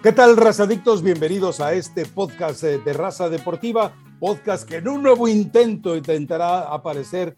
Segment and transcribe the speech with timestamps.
[0.00, 1.02] ¿Qué tal, razadictos?
[1.02, 6.72] Bienvenidos a este podcast eh, de Raza Deportiva, podcast que en un nuevo intento intentará
[6.72, 7.34] aparecer,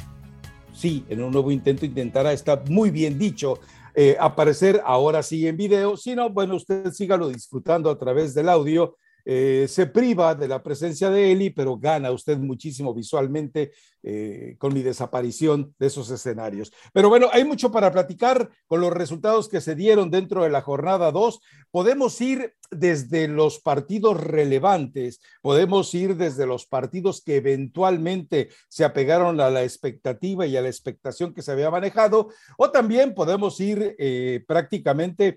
[0.70, 3.59] sí, en un nuevo intento intentará, está muy bien dicho,
[3.95, 8.50] eh, aparecer ahora sí en video, si no, bueno, usted sígalo disfrutando a través del
[8.50, 8.95] audio
[9.25, 13.73] eh, se priva de la presencia de Eli, pero gana usted muchísimo visualmente
[14.03, 16.73] eh, con mi desaparición de esos escenarios.
[16.93, 20.63] Pero bueno, hay mucho para platicar con los resultados que se dieron dentro de la
[20.63, 21.41] jornada 2.
[21.71, 29.40] Podemos ir desde los partidos relevantes, podemos ir desde los partidos que eventualmente se apegaron
[29.40, 33.96] a la expectativa y a la expectación que se había manejado, o también podemos ir
[33.98, 35.36] eh, prácticamente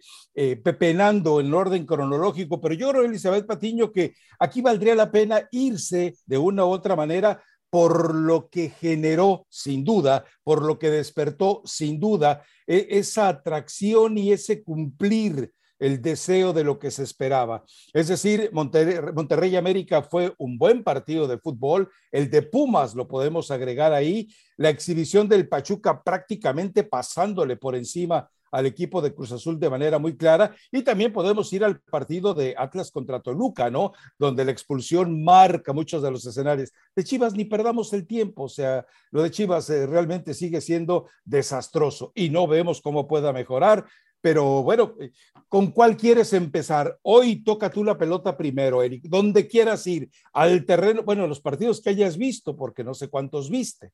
[0.63, 6.15] pepenando en orden cronológico, pero yo creo, Elizabeth Patiño, que aquí valdría la pena irse
[6.25, 7.41] de una u otra manera
[7.73, 14.15] por lo que generó, sin duda, por lo que despertó, sin duda, e, esa atracción
[14.15, 15.51] y ese cumplir
[15.84, 17.65] el deseo de lo que se esperaba.
[17.93, 23.05] Es decir, Monterrey, Monterrey, América fue un buen partido de fútbol, el de Pumas lo
[23.05, 29.31] podemos agregar ahí, la exhibición del Pachuca prácticamente pasándole por encima al equipo de Cruz
[29.31, 33.71] Azul de manera muy clara y también podemos ir al partido de Atlas contra Toluca,
[33.71, 33.93] ¿no?
[34.20, 36.71] Donde la expulsión marca muchos de los escenarios.
[36.95, 41.09] De Chivas ni perdamos el tiempo, o sea, lo de Chivas eh, realmente sigue siendo
[41.25, 43.85] desastroso y no vemos cómo pueda mejorar.
[44.24, 45.12] Pero bueno, eh,
[45.49, 46.98] ¿con cuál quieres empezar?
[47.02, 49.04] Hoy toca tú la pelota primero, Eric.
[49.04, 53.49] Donde quieras ir, al terreno, bueno, los partidos que hayas visto, porque no sé cuántos
[53.49, 53.91] viste.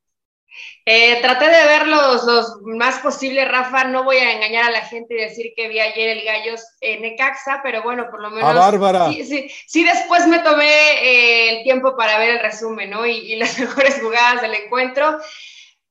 [0.85, 3.85] Eh, traté de ver los, más posible, Rafa.
[3.85, 7.01] No voy a engañar a la gente y decir que vi ayer el Gallos en
[7.01, 8.51] Necaxa, pero bueno, por lo menos.
[8.51, 9.07] ¡A Bárbara!
[9.11, 13.03] Sí, sí, después me tomé eh, el tiempo para ver el resumen, ¿no?
[13.07, 15.17] Y, las mejores jugadas del encuentro.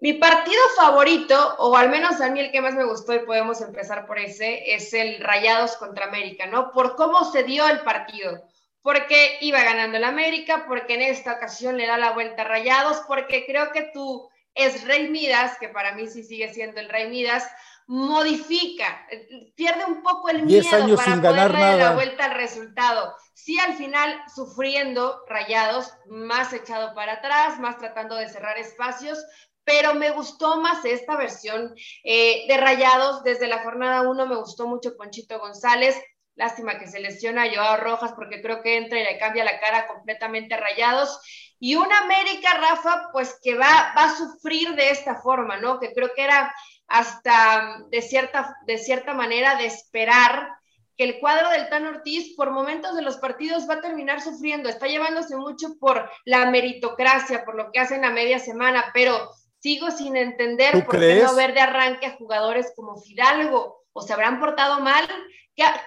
[0.00, 3.60] Mi partido favorito, o al menos a mí el que más me gustó, y podemos
[3.60, 6.70] empezar por ese, es el Rayados contra América, ¿no?
[6.70, 8.42] Por cómo se dio el partido
[8.88, 13.02] porque iba ganando el América, porque en esta ocasión le da la vuelta a Rayados,
[13.06, 17.08] porque creo que tú es Rey Midas, que para mí sí sigue siendo el Rey
[17.10, 17.46] Midas,
[17.86, 19.06] modifica,
[19.54, 23.14] pierde un poco el miedo para poder darle la vuelta al resultado.
[23.34, 29.24] Sí, al final sufriendo rayados, más echado para atrás, más tratando de cerrar espacios,
[29.68, 33.22] pero me gustó más esta versión eh, de rayados.
[33.22, 35.94] Desde la jornada 1 me gustó mucho Ponchito González.
[36.36, 39.60] Lástima que se lesiona a Joao Rojas porque creo que entra y le cambia la
[39.60, 41.20] cara completamente rayados.
[41.60, 45.78] Y una América, Rafa, pues que va, va a sufrir de esta forma, ¿no?
[45.78, 46.50] Que creo que era
[46.86, 50.48] hasta de cierta, de cierta manera de esperar
[50.96, 54.70] que el cuadro del Tan Ortiz por momentos de los partidos va a terminar sufriendo,
[54.70, 59.28] está llevándose mucho por la meritocracia, por lo que hacen a media semana, pero
[59.60, 64.12] sigo sin entender por qué no ver de arranque a jugadores como Fidalgo, o se
[64.12, 65.08] habrán portado mal,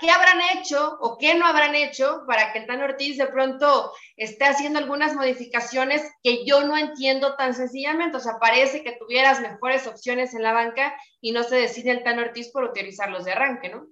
[0.01, 3.93] ¿Qué, habrán hecho o qué no habrán hecho para que el Tan Ortiz de pronto
[4.17, 8.17] esté haciendo algunas modificaciones que yo no entiendo tan sencillamente?
[8.17, 12.03] O sea, parece que tuvieras mejores opciones en la banca y no se decide el
[12.03, 13.87] Tan Ortiz por utilizarlos de arranque, ¿no?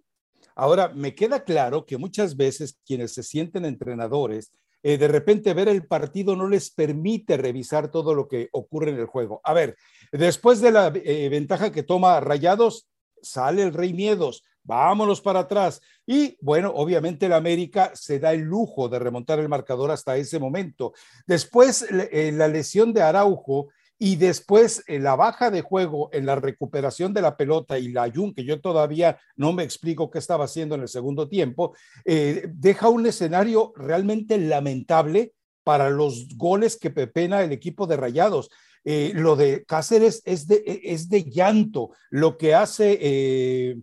[0.53, 4.51] Ahora, me queda claro que muchas veces quienes se sienten entrenadores,
[4.83, 8.99] eh, de repente ver el partido no les permite revisar todo lo que ocurre en
[8.99, 9.41] el juego.
[9.43, 9.77] A ver,
[10.11, 12.87] después de la eh, ventaja que toma Rayados,
[13.21, 15.81] sale el Rey Miedos vámonos para atrás.
[16.05, 20.37] Y bueno, obviamente el América se da el lujo de remontar el marcador hasta ese
[20.37, 20.93] momento.
[21.25, 23.69] Después eh, la lesión de Araujo
[24.01, 28.09] y después eh, la baja de juego en la recuperación de la pelota y la
[28.09, 32.47] Jun, que yo todavía no me explico qué estaba haciendo en el segundo tiempo, eh,
[32.53, 35.33] deja un escenario realmente lamentable
[35.65, 38.49] para los goles que pepena el equipo de Rayados.
[38.85, 41.91] lo de Cáceres es de, es de llanto.
[42.09, 43.75] Lo que hace eh,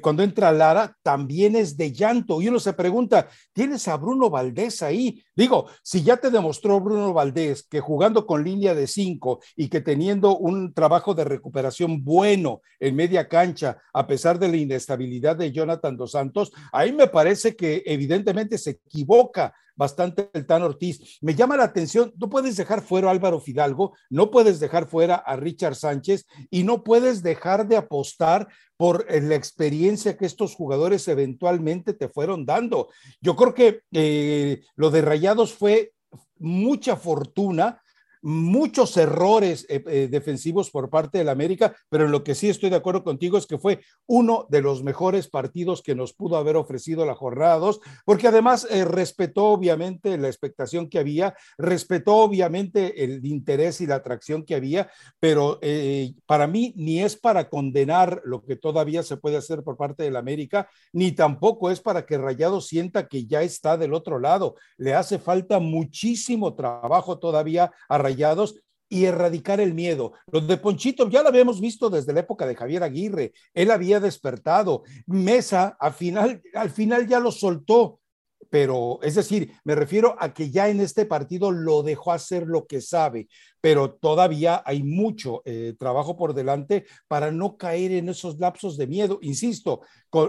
[0.00, 2.40] cuando entra Lara, también es de llanto.
[2.40, 5.22] Y uno se pregunta, ¿tienes a Bruno Valdés ahí?
[5.34, 9.80] Digo, si ya te demostró Bruno Valdés que jugando con línea de cinco y que
[9.80, 15.52] teniendo un trabajo de recuperación bueno en media cancha, a pesar de la inestabilidad de
[15.52, 21.18] Jonathan Dos Santos, ahí me parece que evidentemente se equivoca bastante el Tan Ortiz.
[21.20, 25.16] Me llama la atención, no puedes dejar fuera a Álvaro Fidalgo, no puedes dejar fuera
[25.16, 28.48] a Richard Sánchez y no puedes dejar de apostar
[28.82, 32.88] por la experiencia que estos jugadores eventualmente te fueron dando.
[33.20, 35.92] Yo creo que eh, lo de Rayados fue
[36.40, 37.80] mucha fortuna,
[38.22, 42.70] muchos errores eh, eh, defensivos por parte del América, pero en lo que sí estoy
[42.70, 46.56] de acuerdo contigo es que fue uno de los mejores partidos que nos pudo haber
[46.56, 53.02] ofrecido la jornada 2, porque además eh, respetó obviamente la expectación que había, respetó obviamente
[53.02, 55.58] el interés y la atracción que había, pero
[56.26, 60.16] para mí ni es para condenar lo que todavía se puede hacer por parte del
[60.16, 64.56] América, ni tampoco es para que Rayado sienta que ya está del otro lado.
[64.76, 67.98] Le hace falta muchísimo trabajo todavía a
[68.88, 70.12] Y erradicar el miedo.
[70.30, 73.32] Los de Ponchito ya lo habíamos visto desde la época de Javier Aguirre.
[73.54, 74.82] Él había despertado.
[75.06, 78.00] Mesa al final, al final ya lo soltó.
[78.50, 82.66] Pero es decir, me refiero a que ya en este partido lo dejó hacer lo
[82.66, 83.28] que sabe,
[83.62, 88.86] pero todavía hay mucho eh, trabajo por delante para no caer en esos lapsos de
[88.86, 89.18] miedo.
[89.22, 89.80] Insisto,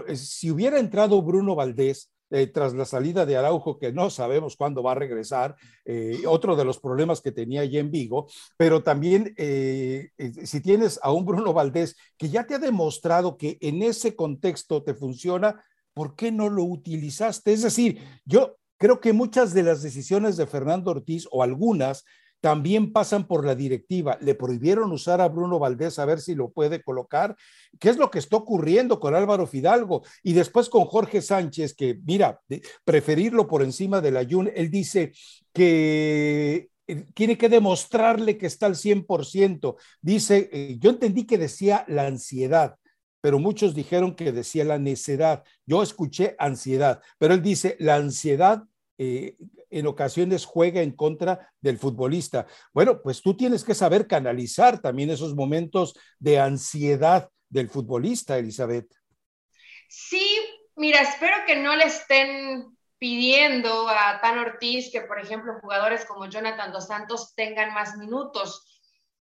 [0.08, 4.56] eh, si hubiera entrado Bruno Valdés, eh, tras la salida de Araujo, que no sabemos
[4.56, 8.26] cuándo va a regresar, eh, otro de los problemas que tenía allí en Vigo,
[8.56, 10.10] pero también eh,
[10.44, 14.82] si tienes a un Bruno Valdés que ya te ha demostrado que en ese contexto
[14.82, 15.62] te funciona,
[15.92, 17.52] ¿por qué no lo utilizaste?
[17.52, 22.04] Es decir, yo creo que muchas de las decisiones de Fernando Ortiz o algunas
[22.44, 24.18] también pasan por la directiva.
[24.20, 27.34] Le prohibieron usar a Bruno Valdés a ver si lo puede colocar.
[27.80, 30.02] ¿Qué es lo que está ocurriendo con Álvaro Fidalgo?
[30.22, 32.42] Y después con Jorge Sánchez, que mira,
[32.84, 35.12] preferirlo por encima del Ayun, él dice
[35.54, 39.76] que eh, tiene que demostrarle que está al 100%.
[40.02, 42.76] Dice, eh, yo entendí que decía la ansiedad,
[43.22, 45.44] pero muchos dijeron que decía la necedad.
[45.64, 48.64] Yo escuché ansiedad, pero él dice, la ansiedad
[48.98, 49.36] eh,
[49.70, 52.46] en ocasiones juega en contra del futbolista.
[52.72, 58.92] Bueno, pues tú tienes que saber canalizar también esos momentos de ansiedad del futbolista, Elizabeth.
[59.88, 60.38] Sí,
[60.76, 66.26] mira, espero que no le estén pidiendo a Tan Ortiz que, por ejemplo, jugadores como
[66.26, 68.73] Jonathan Dos Santos tengan más minutos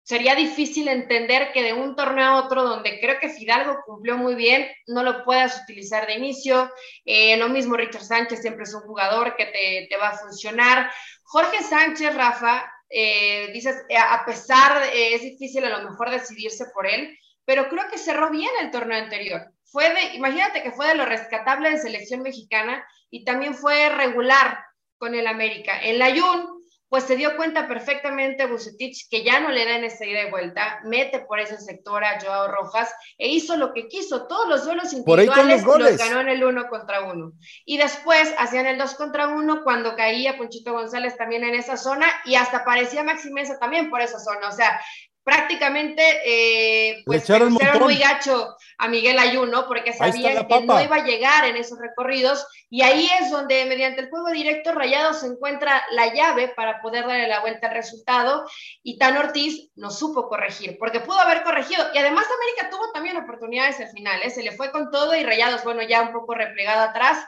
[0.03, 4.35] sería difícil entender que de un torneo a otro, donde creo que Fidalgo cumplió muy
[4.35, 6.69] bien, no lo puedas utilizar de inicio.
[7.05, 10.91] Eh, lo mismo Richard Sánchez, siempre es un jugador que te, va a funcionar.
[11.23, 16.85] Jorge Sánchez, Rafa, eh, dices, eh, a pesar, es difícil a lo mejor decidirse por
[16.85, 19.41] él, pero creo que cerró bien el torneo anterior.
[19.63, 24.63] Fue de, imagínate que fue de lo rescatable de selección mexicana y también fue regular
[24.97, 25.81] con el América.
[25.81, 26.52] En la Jun
[26.93, 30.29] pues se dio cuenta perfectamente Bucetich que ya no le da en esa ida y
[30.29, 34.63] vuelta, mete por ese sector a Joao Rojas e hizo lo que quiso, todos los
[34.63, 37.31] duelos individuales los, ganó en el uno contra uno.
[37.65, 42.05] Y después hacían el dos contra uno cuando caía Ponchito González también en esa zona
[42.25, 44.79] y hasta parecía Maxi Mesa también por esa zona, o sea,
[45.23, 51.05] prácticamente eh, pues echaron muy gacho a Miguel Ayuno porque sabían que no iba a
[51.05, 52.45] llegar en esos recorridos.
[52.69, 57.07] Y ahí es donde mediante el juego directo Rayado se encuentra la llave para poder
[57.07, 58.45] darle la vuelta al resultado.
[58.83, 61.85] Y Tan Ortiz no supo corregir porque pudo haber corregido.
[61.93, 64.29] Y además América tuvo también oportunidades al final, ¿eh?
[64.29, 67.25] se le fue con todo y Rayados bueno ya un poco replegado atrás.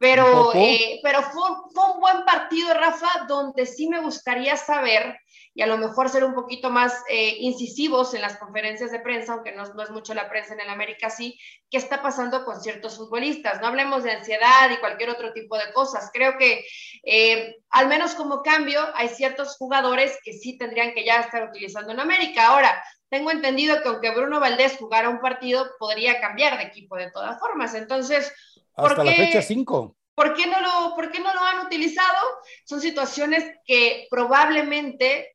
[0.00, 5.18] Pero, eh, pero fue, fue un buen partido Rafa donde sí me gustaría saber
[5.58, 9.32] y a lo mejor ser un poquito más eh, incisivos en las conferencias de prensa,
[9.32, 11.36] aunque no, es mucho la prensa en el América, sí,
[11.68, 13.60] qué está pasando con ciertos futbolistas.
[13.60, 16.10] No hablemos de ansiedad y cualquier otro tipo de cosas.
[16.14, 16.64] Creo que,
[17.02, 21.90] eh, al menos como cambio, hay ciertos jugadores que sí tendrían que ya estar utilizando
[21.90, 22.46] en América.
[22.46, 27.10] Ahora, tengo entendido que aunque Bruno Valdés jugara un partido, podría cambiar de equipo de
[27.10, 27.74] todas formas.
[27.74, 28.32] Entonces,
[28.76, 29.96] ¿por Hasta la fecha 5.
[30.14, 32.16] ¿Por qué, no lo, ¿Por qué no lo han utilizado?
[32.64, 35.34] Son situaciones que probablemente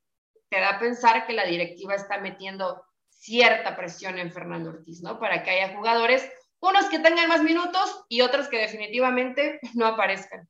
[0.54, 5.20] te da a pensar que la directiva está metiendo cierta presión en Fernando Ortiz, ¿no?
[5.20, 6.30] Para que haya jugadores,
[6.60, 10.48] unos que tengan más minutos y otros que definitivamente no aparezcan.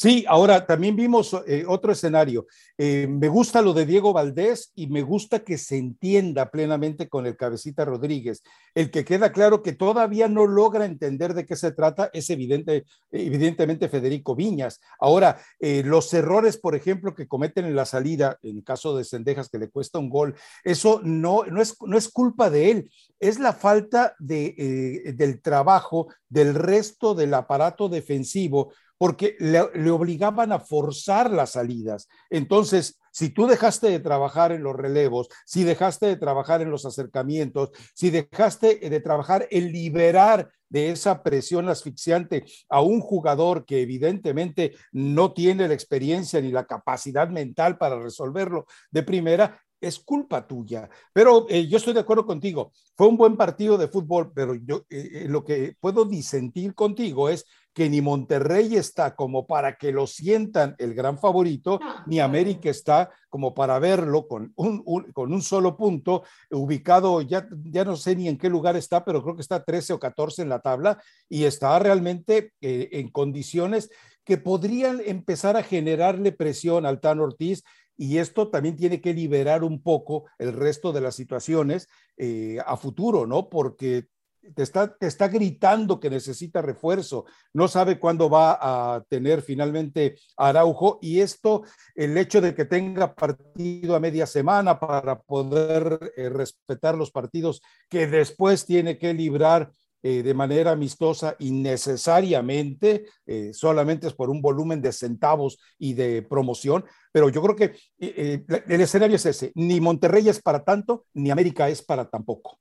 [0.00, 2.46] Sí, ahora también vimos eh, otro escenario.
[2.76, 7.26] Eh, me gusta lo de Diego Valdés y me gusta que se entienda plenamente con
[7.26, 8.44] el cabecita Rodríguez.
[8.76, 12.84] El que queda claro que todavía no logra entender de qué se trata es evidente,
[13.10, 14.78] evidentemente Federico Viñas.
[15.00, 19.48] Ahora, eh, los errores, por ejemplo, que cometen en la salida, en caso de Sendejas,
[19.48, 23.40] que le cuesta un gol, eso no, no, es, no es culpa de él, es
[23.40, 31.30] la falta de, del trabajo del resto del aparato defensivo porque le, obligaban a forzar
[31.30, 32.08] las salidas.
[32.28, 36.84] Entonces, si tú dejaste de trabajar en los relevos, si dejaste de trabajar en los
[36.84, 43.80] acercamientos, si dejaste de trabajar en liberar de esa presión asfixiante a un jugador que
[43.80, 50.46] evidentemente no tiene la experiencia ni la capacidad mental para resolverlo de primera, es culpa
[50.46, 50.88] tuya.
[51.12, 52.72] Pero eh, yo estoy de acuerdo contigo.
[52.96, 57.28] Fue un buen partido de fútbol, pero yo eh, eh, lo que puedo disentir contigo
[57.28, 57.44] es
[57.78, 63.08] que ni Monterrey está como para que lo sientan el gran favorito, ni América está
[63.28, 64.82] como para verlo con un,
[65.12, 69.22] con un solo punto, ubicado, ya, ya no sé ni en qué lugar está, pero
[69.22, 73.90] creo que está 13 o 14 en la tabla y está realmente eh, en condiciones
[74.24, 77.62] que podrían empezar a generarle presión al Tan Ortiz
[77.96, 82.76] y esto también tiene que liberar un poco el resto de las situaciones eh, a
[82.76, 83.48] futuro, ¿no?
[83.48, 84.08] Porque
[84.54, 90.16] te está, te está gritando que necesita refuerzo, no sabe cuándo va a tener finalmente
[90.36, 91.62] Araujo y esto,
[91.94, 97.60] el hecho de que tenga partido a media semana para poder eh, respetar los partidos
[97.88, 99.70] que después tiene que librar
[100.02, 105.94] eh, de manera amistosa y necesariamente eh, solamente es por un volumen de centavos y
[105.94, 111.06] de promoción, pero yo creo que el escenario es ese, ni Monterrey es para tanto,
[111.14, 112.60] ni América es para tampoco.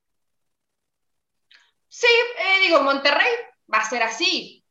[1.99, 2.07] Sí,
[2.61, 3.31] digo, Monterrey
[3.73, 4.63] va a ser así.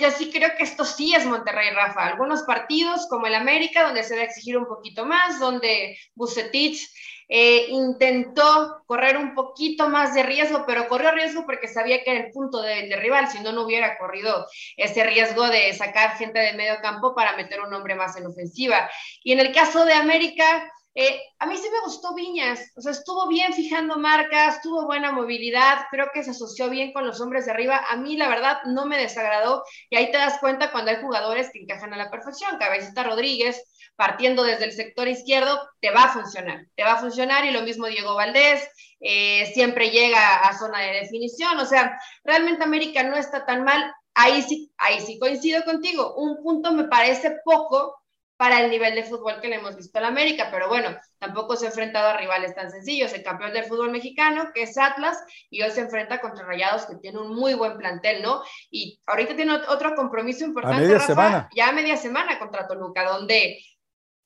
[0.00, 2.06] yo sí creo que esto sí es Monterrey, Rafa.
[2.06, 6.88] Algunos partidos como el América, donde se va a exigir un poquito más, donde Bucetich
[7.28, 12.24] eh, intentó correr un poquito más de riesgo, pero corrió riesgo porque sabía que era
[12.24, 14.46] el punto del rival, si no, no hubiera corrido
[14.78, 18.90] ese riesgo de sacar gente de medio campo para meter un hombre más en ofensiva.
[19.22, 22.92] Y en el caso de América, eh, a mí sí me gustó Viñas, o sea,
[22.92, 27.46] estuvo bien fijando marcas, tuvo buena movilidad, creo que se asoció bien con los hombres
[27.46, 27.82] de arriba.
[27.88, 31.50] A mí, la verdad, no me desagradó y ahí te das cuenta cuando hay jugadores
[31.50, 32.58] que encajan a la perfección.
[32.58, 33.62] Cabecita Rodríguez,
[33.96, 37.62] partiendo desde el sector izquierdo, te va a funcionar, te va a funcionar y lo
[37.62, 38.68] mismo Diego Valdés,
[39.00, 43.92] eh, siempre llega a zona de definición, o sea, realmente América no está tan mal,
[44.14, 48.01] ahí sí, ahí sí coincido contigo, un punto me parece poco
[48.42, 50.88] para el nivel de fútbol que le hemos visto a la América, pero bueno,
[51.20, 53.12] tampoco se ha enfrentado a rivales tan sencillos.
[53.12, 55.16] El campeón del fútbol mexicano, que es Atlas,
[55.48, 58.42] y hoy se enfrenta contra Rayados, que tiene un muy buen plantel, ¿no?
[58.68, 63.60] Y ahorita tiene otro compromiso importante, Rafa, ya a media semana contra Toluca, donde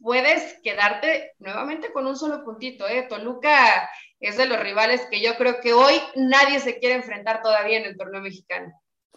[0.01, 2.89] puedes quedarte nuevamente con un solo puntito.
[2.89, 3.05] ¿eh?
[3.07, 3.87] Toluca
[4.19, 7.85] es de los rivales que yo creo que hoy nadie se quiere enfrentar todavía en
[7.85, 8.73] el torneo mexicano.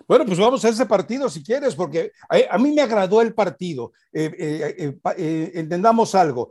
[0.07, 2.11] Bueno, pues vamos a ese partido si quieres, porque
[2.49, 3.91] a, mí me agradó el partido.
[4.11, 6.49] Eh, eh, eh, entendamos algo.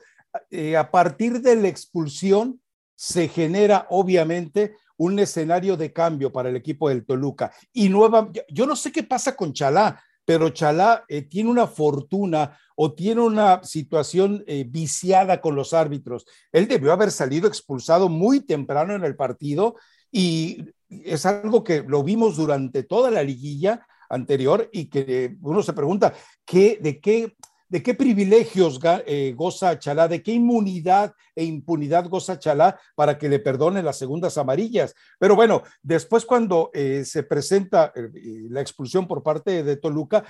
[0.78, 2.60] a partir de la expulsión
[2.94, 7.52] se genera obviamente un escenario de cambio para el equipo del Toluca.
[7.72, 12.92] Y nueva, yo no sé qué pasa con Chalá, pero Chalá tiene una fortuna o
[12.92, 16.24] tiene una situación eh, viciada con los árbitros.
[16.52, 19.74] Él debió haber salido expulsado muy temprano en el partido
[20.12, 25.72] y es algo que lo vimos durante toda la liguilla anterior y que uno se
[25.72, 26.14] pregunta,
[26.44, 27.36] ¿qué, ¿de qué
[27.68, 33.28] de qué privilegios eh, goza Chalá, de qué inmunidad e impunidad goza Chalá para que
[33.28, 34.94] le perdone las segundas amarillas.
[35.18, 40.24] Pero bueno, después cuando eh, se presenta la expulsión por parte de Toluca,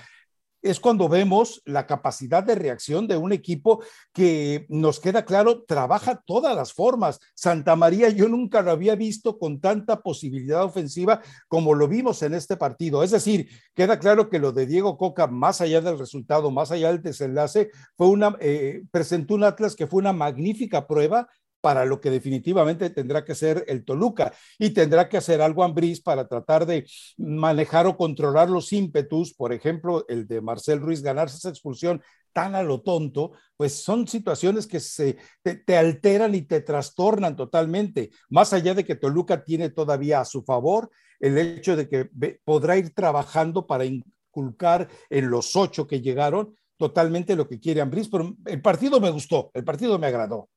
[0.61, 6.21] es cuando vemos la capacidad de reacción de un equipo que nos queda claro, trabaja
[6.25, 7.19] todas las formas.
[7.35, 12.33] Santa María yo nunca lo había visto con tanta posibilidad ofensiva como lo vimos en
[12.33, 13.03] este partido.
[13.03, 16.91] Es decir, queda claro que lo de Diego Coca, más allá del resultado, más allá
[16.91, 21.27] del desenlace, fue una, eh, presentó un Atlas que fue una magnífica prueba
[21.61, 26.01] para lo que definitivamente tendrá que ser el Toluca y tendrá que hacer algo Ambriz
[26.01, 26.85] para tratar de
[27.17, 32.01] manejar o controlar los ímpetus, por ejemplo, el de Marcel Ruiz ganarse esa expulsión
[32.33, 38.11] tan a lo tonto, pues son situaciones que se te, alteran y te trastornan totalmente,
[38.29, 40.89] más allá de que Toluca tiene todavía a su favor
[41.19, 42.09] el hecho de que
[42.45, 48.07] podrá ir trabajando para inculcar en los ocho que llegaron totalmente lo que quiere Ambriz,
[48.09, 50.47] pero el partido me gustó, el partido me agradó.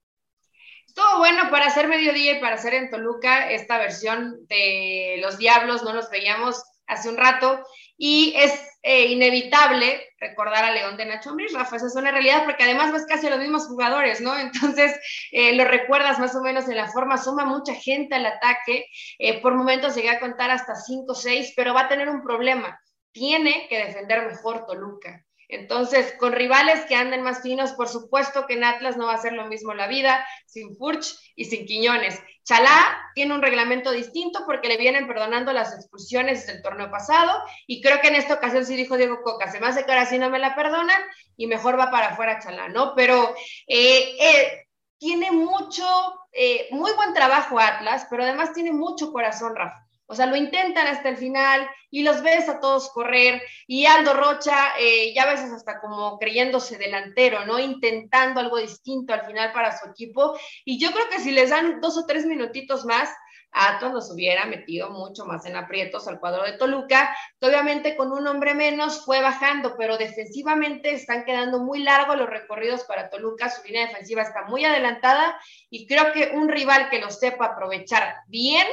[0.86, 5.82] Estuvo bueno para hacer mediodía y para hacer en Toluca esta versión de Los Diablos,
[5.82, 7.64] no los veíamos hace un rato,
[7.96, 12.44] y es eh, inevitable recordar a León de Nacho Ambriz, Rafa, eso es una realidad,
[12.44, 14.36] porque además ves casi los mismos jugadores, ¿no?
[14.38, 14.98] Entonces,
[15.30, 18.86] eh, lo recuerdas más o menos en la forma, suma mucha gente al ataque,
[19.18, 22.22] eh, por momentos llegué a contar hasta 5 o 6, pero va a tener un
[22.22, 22.78] problema,
[23.12, 25.24] tiene que defender mejor Toluca.
[25.52, 29.20] Entonces, con rivales que anden más finos, por supuesto que en Atlas no va a
[29.20, 32.18] ser lo mismo la vida, sin Furch y sin Quiñones.
[32.42, 32.70] Chalá
[33.14, 38.00] tiene un reglamento distinto porque le vienen perdonando las expulsiones del torneo pasado y creo
[38.00, 40.30] que en esta ocasión sí dijo Diego Coca, se me hace que ahora sí no
[40.30, 41.02] me la perdonan
[41.36, 42.94] y mejor va para afuera Chalá, ¿no?
[42.94, 43.34] Pero
[43.66, 44.66] eh, eh,
[44.96, 45.84] tiene mucho,
[46.32, 49.86] eh, muy buen trabajo Atlas, pero además tiene mucho corazón, Rafa.
[50.12, 53.40] O sea, lo intentan hasta el final y los ves a todos correr.
[53.66, 57.58] Y Aldo Rocha, eh, ya a veces hasta como creyéndose delantero, ¿no?
[57.58, 60.38] Intentando algo distinto al final para su equipo.
[60.66, 63.08] Y yo creo que si les dan dos o tres minutitos más,
[63.52, 68.12] Atlas nos hubiera metido mucho más en aprietos al cuadro de Toluca, que obviamente con
[68.12, 73.48] un hombre menos fue bajando, pero defensivamente están quedando muy largos los recorridos para Toluca,
[73.48, 75.40] su línea defensiva está muy adelantada
[75.70, 78.66] y creo que un rival que lo sepa aprovechar bien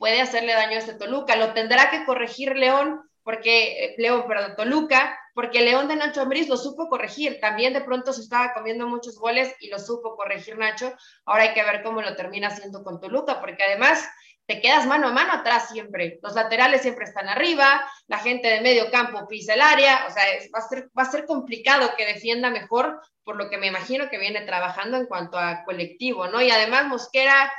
[0.00, 1.36] puede hacerle daño a este Toluca.
[1.36, 6.48] Lo tendrá que corregir León, porque eh, León, perdón, Toluca, porque León de Nacho Ambriz
[6.48, 7.38] lo supo corregir.
[7.38, 10.94] También de pronto se estaba comiendo muchos goles y lo supo corregir Nacho.
[11.26, 14.08] Ahora hay que ver cómo lo termina haciendo con Toluca, porque además
[14.46, 16.18] te quedas mano a mano atrás siempre.
[16.22, 20.24] Los laterales siempre están arriba, la gente de medio campo pisa el área, o sea,
[20.52, 24.08] va, a ser, va a ser complicado que defienda mejor, por lo que me imagino
[24.08, 26.40] que viene trabajando en cuanto a colectivo, ¿no?
[26.40, 27.52] Y además Mosquera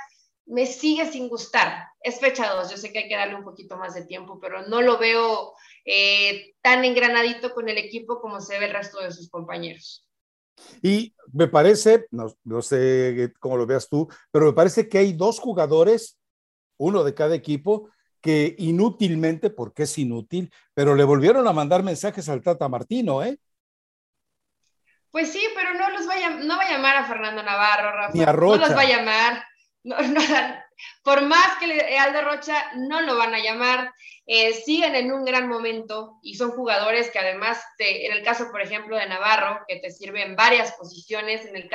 [0.45, 1.87] me sigue sin gustar.
[2.01, 4.67] Es fecha 2, yo sé que hay que darle un poquito más de tiempo, pero
[4.67, 5.53] no lo veo
[5.85, 10.07] eh, tan engranadito con el equipo como se ve el resto de sus compañeros.
[10.81, 15.13] Y me parece, no, no sé cómo lo veas tú, pero me parece que hay
[15.13, 16.19] dos jugadores,
[16.77, 17.89] uno de cada equipo,
[18.21, 23.39] que inútilmente, porque es inútil, pero le volvieron a mandar mensajes al Tata Martino, ¿eh?
[25.09, 28.13] Pues sí, pero no los va a, no va a llamar a Fernando Navarro, Rafa.
[28.13, 28.61] Ni a Rocha.
[28.61, 29.43] No los va a llamar.
[29.83, 30.21] No, no,
[31.03, 33.91] por más que Aldo Rocha no lo van a llamar,
[34.25, 38.61] eh, siguen en un gran momento y son jugadores que además, en el caso, por
[38.61, 41.69] ejemplo, de Navarro, que te sirve en varias posiciones, en el,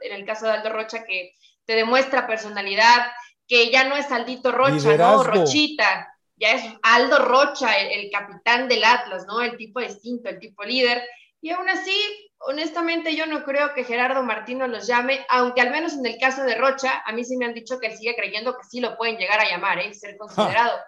[0.00, 3.10] en el caso de Aldo Rocha, que te demuestra personalidad,
[3.46, 5.24] que ya no es Aldito Rocha, ¿no?
[5.24, 9.40] Rochita, ya es Aldo Rocha, el, el capitán del Atlas, ¿no?
[9.40, 11.02] El tipo distinto, el tipo líder.
[11.42, 15.94] Y aún así, honestamente yo no creo que Gerardo Martino los llame, aunque al menos
[15.94, 18.56] en el caso de Rocha, a mí sí me han dicho que él sigue creyendo
[18.56, 19.92] que sí lo pueden llegar a llamar, ¿eh?
[19.94, 20.78] ser considerado.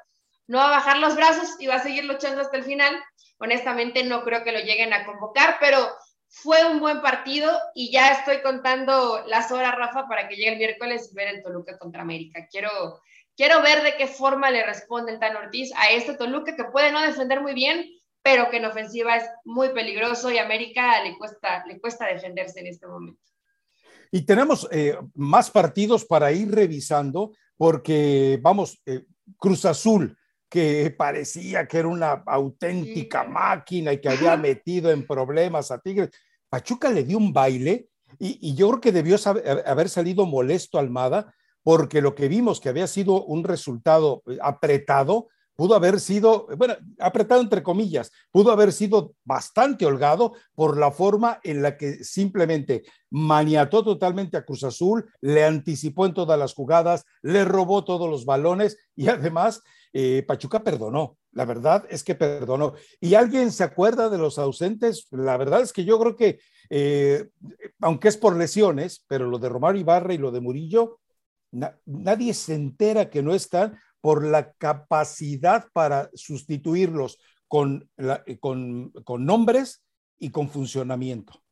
[0.47, 3.03] No va a bajar los brazos y va a seguir luchando hasta el final.
[3.39, 5.95] Honestamente no creo que lo lleguen a convocar, pero
[6.29, 10.59] fue un buen partido y ya estoy contando las horas, Rafa, para que llegue el
[10.59, 12.47] miércoles y ver el Toluca contra América.
[12.51, 12.71] Quiero,
[13.37, 16.91] quiero ver de qué forma le responde el Tan Ortiz a este Toluca que puede
[16.91, 17.87] no defender muy bien,
[18.23, 22.69] pero que en ofensiva es muy peligroso y América le cuesta, le cuesta defenderse en
[22.69, 23.21] este momento.
[24.11, 29.07] Y tenemos eh, más partidos para ir revisando, porque vamos, eh,
[29.39, 30.17] Cruz Azul,
[30.49, 36.11] que parecía que era una auténtica máquina y que había metido en problemas a Tigres.
[36.49, 37.89] Pachuca le dio un baile
[38.19, 42.61] y, y yo creo que debió saber, haber salido molesto Almada, porque lo que vimos
[42.61, 48.53] que había sido un resultado eh, apretado, pudo haber sido, bueno, apretado entre comillas, pudo
[48.53, 54.65] haber sido bastante holgado por la forma en la que simplemente maniató totalmente a Cruz
[54.65, 59.63] Azul, le anticipó en todas las jugadas, le robó todos los balones y además
[59.93, 61.19] eh, Pachuca perdonó.
[61.33, 62.75] La verdad es que perdonó.
[63.01, 65.07] ¿Y alguien se acuerda de los ausentes?
[65.11, 67.29] La verdad es que yo creo que, eh,
[67.81, 71.01] aunque es por lesiones, pero lo de Romario Ibarra y lo de Murillo,
[71.85, 77.89] nadie se entera que no están por la capacidad para sustituirlos con,
[78.41, 79.83] con, con nombres
[80.19, 81.43] y con funcionamiento.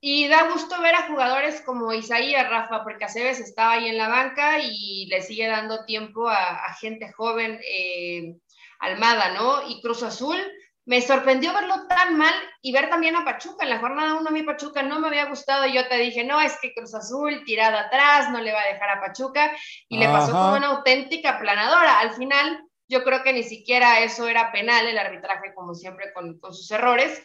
[0.00, 4.08] Y da gusto ver a jugadores como Isaías Rafa, porque Aceves estaba ahí en la
[4.08, 8.36] banca y le sigue dando tiempo a, gente joven, eh,
[8.80, 9.68] Almada, ¿no?
[9.68, 10.36] Y Cruz Azul,
[10.84, 13.64] me sorprendió verlo tan mal y ver también a Pachuca.
[13.64, 15.66] En la jornada 1 a mí Pachuca no me había gustado.
[15.66, 18.90] Yo te dije, no, es que Cruz Azul tirado atrás, no le va a dejar
[18.90, 19.52] a Pachuca.
[19.88, 22.00] Y le pasó como una auténtica planadora.
[22.00, 26.40] Al final, yo creo que ni siquiera eso era penal, el arbitraje, como siempre, con,
[26.52, 27.22] sus errores.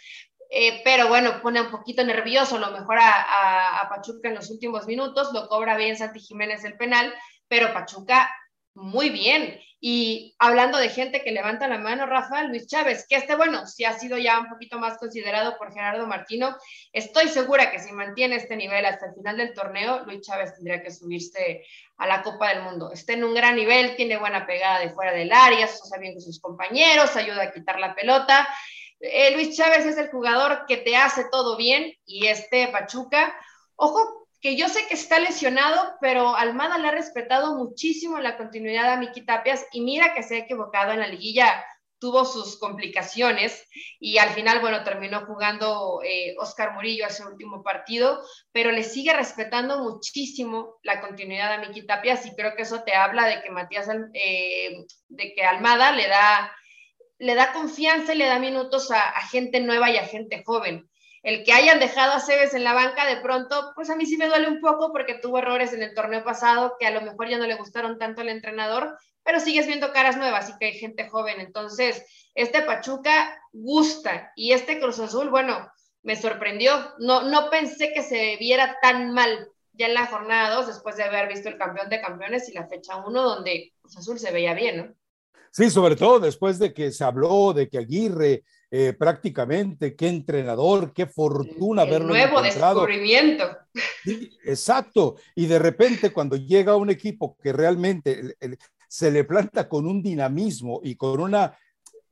[0.52, 4.86] Eh, pero bueno, pone un poquito nervioso lo mejor a, a Pachuca en los últimos
[4.86, 5.34] minutos.
[5.34, 7.12] Lo cobra bien Santi Jiménez el penal,
[7.48, 8.30] pero Pachuca
[8.78, 9.60] muy bien.
[9.80, 13.86] Y hablando de gente que levanta la mano, Rafa, Luis Chávez, que este, bueno, si
[13.86, 16.56] ha sido ya un poquito más considerado por Gerardo Martino.
[16.94, 20.82] Estoy segura que si mantiene este nivel hasta el final del torneo, Luis Chávez tendría
[20.82, 21.64] que subirse
[21.98, 22.92] a la Copa del Mundo.
[22.92, 26.22] Está en un gran nivel, tiene buena pegada de fuera del área, asocia bien con
[26.22, 28.48] sus compañeros, ayuda a quitar la pelota.
[29.00, 33.36] Eh, Luis Chávez es el jugador que te hace todo bien y este Pachuca,
[33.76, 38.94] ojo que yo sé que está lesionado, pero Almada le ha respetado muchísimo la continuidad
[38.94, 41.66] a Miki Tapias y mira que se ha equivocado en la liguilla,
[42.00, 43.68] tuvo sus complicaciones
[44.00, 48.22] y al final, bueno, terminó jugando eh, Oscar Murillo ese último partido,
[48.52, 52.94] pero le sigue respetando muchísimo la continuidad a Miki Tapias y creo que eso te
[52.94, 56.56] habla de que Matías, eh, de que Almada le da,
[57.18, 60.88] le da confianza y le da minutos a, a gente nueva y a gente joven
[61.28, 64.16] el que hayan dejado a Cebes en la banca de pronto, pues a mí sí
[64.16, 67.28] me duele un poco porque tuvo errores en el torneo pasado que a lo mejor
[67.28, 70.80] ya no le gustaron tanto al entrenador, pero sigues viendo caras nuevas y que hay
[70.80, 71.42] gente joven.
[71.42, 72.02] Entonces,
[72.34, 75.70] este Pachuca gusta y este Cruz Azul, bueno,
[76.02, 76.72] me sorprendió.
[77.00, 81.04] No, no pensé que se viera tan mal ya en la jornada 2, después de
[81.04, 84.54] haber visto el campeón de campeones y la fecha 1, donde Cruz Azul se veía
[84.54, 84.96] bien, ¿no?
[85.52, 90.94] Sí, sobre todo después de que se habló de que Aguirre eh, prácticamente, qué entrenador,
[90.94, 93.46] qué fortuna el verlo nuevo descubrimiento.
[94.44, 95.16] exacto.
[95.36, 98.36] Y de repente cuando llega un equipo que realmente
[98.88, 101.58] se le planta con un dinamismo y con una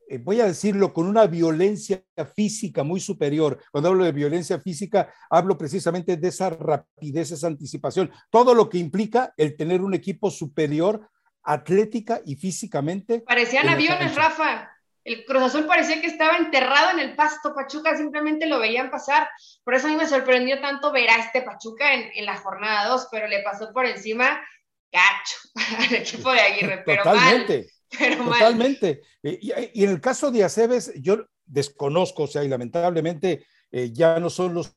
[0.08, 2.02] eh, voy a decirlo, con una violencia
[2.34, 3.60] física muy superior.
[3.72, 8.78] Cuando hablo de violencia física, hablo precisamente de esa rapidez, esa anticipación, todo lo que
[8.78, 11.10] implica el tener un equipo superior
[11.42, 13.20] atlética y físicamente.
[13.20, 14.70] Parecían aviones, Rafa.
[15.06, 17.54] El Cruz Azul parecía que estaba enterrado en el pasto.
[17.54, 19.28] Pachuca simplemente lo veían pasar.
[19.62, 23.06] Por eso a mí me sorprendió tanto ver a este Pachuca en, la jornada 2,
[23.12, 24.44] pero le pasó por encima
[24.90, 25.36] cacho
[25.78, 26.82] al equipo de Aguirre.
[26.84, 27.68] Pero Totalmente.
[27.96, 29.02] Pero Totalmente.
[29.22, 34.18] Y, y, en el caso de Aceves, yo desconozco, o sea, y lamentablemente eh, ya
[34.18, 34.76] no son los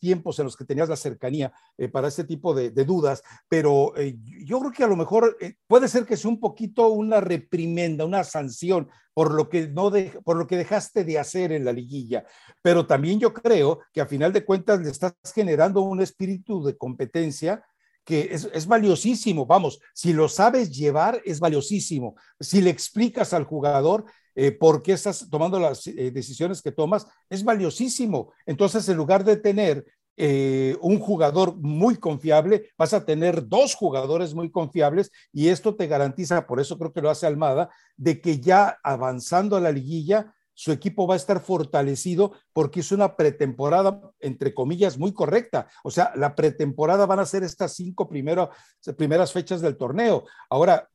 [0.00, 4.16] tiempos en los que tenías la cercanía eh, para este tipo de, dudas, pero eh,
[4.44, 8.04] yo creo que a lo mejor eh, puede ser que sea un poquito una reprimenda,
[8.04, 9.92] una sanción por lo que no
[10.24, 12.24] por lo que dejaste de hacer en la liguilla,
[12.62, 16.76] pero también yo creo que a final de cuentas le estás generando un espíritu de
[16.76, 17.64] competencia
[18.04, 19.46] que es, es, valiosísimo.
[19.46, 22.16] Vamos, si lo sabes llevar, es valiosísimo.
[22.38, 27.44] Si le explicas al jugador eh, por estás tomando las eh, decisiones que tomas, es
[27.44, 28.32] valiosísimo.
[28.46, 29.84] Entonces, en lugar de tener
[30.16, 35.88] eh, un jugador muy confiable, vas a tener dos jugadores muy confiables y esto te
[35.88, 40.32] garantiza, por eso creo que lo hace Almada, de que ya avanzando a la liguilla,
[40.54, 45.68] su equipo va a estar fortalecido porque es una pretemporada, entre comillas, muy correcta.
[45.82, 50.24] O sea, la pretemporada van a ser estas cinco primeras fechas del torneo.
[50.48, 50.88] Ahora,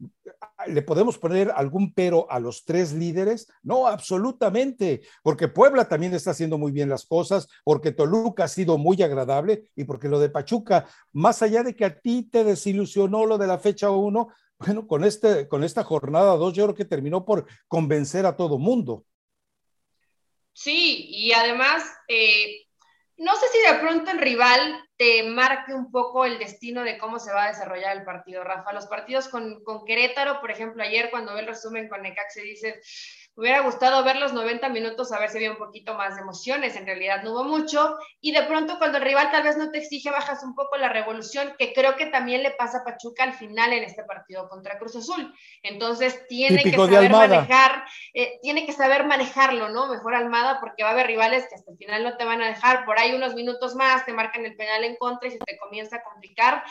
[0.68, 3.48] ¿le podemos poner algún pero a los tres líderes?
[3.62, 8.78] No, absolutamente, porque Puebla también está haciendo muy bien las cosas, porque Toluca ha sido
[8.78, 13.26] muy agradable y porque lo de Pachuca, más allá de que a ti te desilusionó
[13.26, 16.86] lo de la fecha uno, bueno, con, este, con esta jornada dos, yo creo que
[16.86, 19.06] terminó por convencer a todo mundo.
[20.62, 22.66] Sí, y además, eh,
[23.16, 27.18] no sé si de pronto el rival te marque un poco el destino de cómo
[27.18, 28.74] se va a desarrollar el partido, Rafa.
[28.74, 32.82] Los partidos con, con Querétaro, por ejemplo, ayer cuando ve el resumen con Necax se
[33.40, 36.76] hubiera gustado ver los 90 minutos a ver si había un poquito más de emociones,
[36.76, 39.78] en realidad no hubo mucho, y de pronto cuando el rival tal vez no te
[39.78, 43.34] exige, bajas un poco la revolución, que creo que también le pasa a Pachuca al
[43.34, 45.34] final en este partido contra Cruz Azul.
[45.64, 49.88] Entonces tiene que saber manejar, eh, tiene que saber manejarlo, ¿no?
[49.88, 52.48] Mejor Almada, porque va a haber rivales que hasta el final no te van a
[52.48, 55.58] dejar, por ahí unos minutos más, te marcan el penal en contra y se te
[55.58, 56.64] comienza a complicar.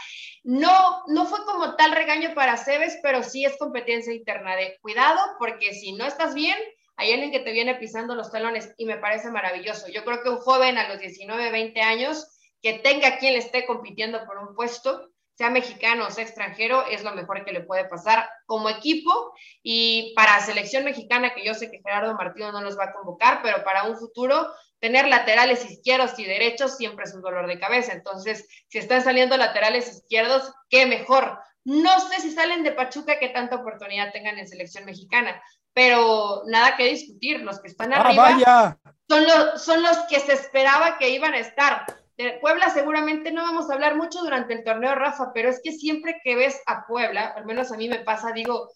[0.45, 5.19] No, no fue como tal regaño para Cebes, pero sí es competencia interna de cuidado,
[5.39, 6.58] porque si no estás bien,
[6.99, 9.87] hay alguien que te viene pisando los talones y me parece maravilloso.
[9.89, 12.27] Yo creo que un joven a los 19, 20 años
[12.61, 17.05] que tenga quien le esté compitiendo por un puesto, sea mexicano o sea extranjero, es
[17.05, 19.33] lo mejor que le puede pasar como equipo
[19.63, 23.43] y para selección mexicana, que yo sé que Gerardo Martino no los va a convocar,
[23.45, 27.93] pero para un futuro, tener laterales izquierdos y derechos siempre es un dolor de cabeza.
[27.93, 31.39] Entonces, si están saliendo laterales izquierdos, qué mejor.
[31.65, 35.41] No sé si salen de Pachuca que tanta oportunidad tengan en selección mexicana,
[35.79, 40.33] pero nada que discutir, los que están ah, arriba Son, los, son los que se
[40.33, 41.87] esperaba que iban a estar.
[42.17, 45.71] De Puebla seguramente no vamos a hablar mucho durante el torneo, Rafa, pero es que
[45.71, 48.73] siempre que ves a Puebla, al menos a mí me pasa, digo,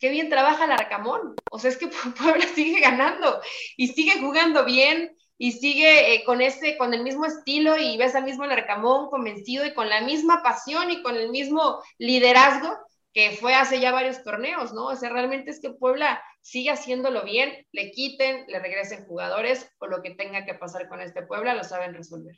[0.00, 1.36] qué bien trabaja el Arcamón.
[1.48, 1.86] O sea, es que
[2.20, 3.40] Puebla sigue ganando
[3.76, 8.16] y sigue jugando bien y sigue eh, con ese, con el mismo estilo y ves
[8.16, 12.76] al mismo Arcamón convencido y con la misma pasión y con el mismo liderazgo
[13.14, 14.86] que fue hace ya varios torneos, ¿no?
[14.86, 19.86] O sea, realmente es que Puebla sigue haciéndolo bien, le quiten, le regresen jugadores o
[19.86, 22.36] lo que tenga que pasar con este Puebla, lo saben resolver.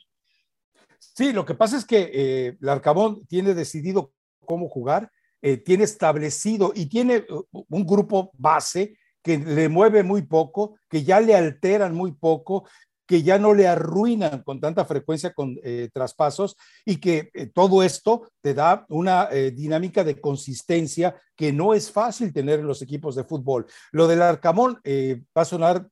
[0.99, 4.13] Sí, lo que pasa es que eh, el Arcabón tiene decidido
[4.45, 10.21] cómo jugar, eh, tiene establecido y tiene uh, un grupo base que le mueve muy
[10.21, 12.67] poco, que ya le alteran muy poco,
[13.05, 17.83] que ya no le arruinan con tanta frecuencia con eh, traspasos y que eh, todo
[17.83, 22.81] esto te da una eh, dinámica de consistencia que no es fácil tener en los
[22.81, 23.65] equipos de fútbol.
[23.91, 25.89] Lo del Arcamón va a sonar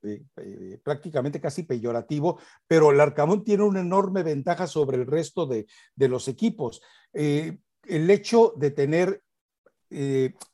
[0.84, 6.08] prácticamente casi peyorativo, pero el Arcamón tiene una enorme ventaja sobre el resto de, de
[6.08, 6.82] los equipos.
[7.12, 7.60] el
[8.10, 9.22] hecho de tener,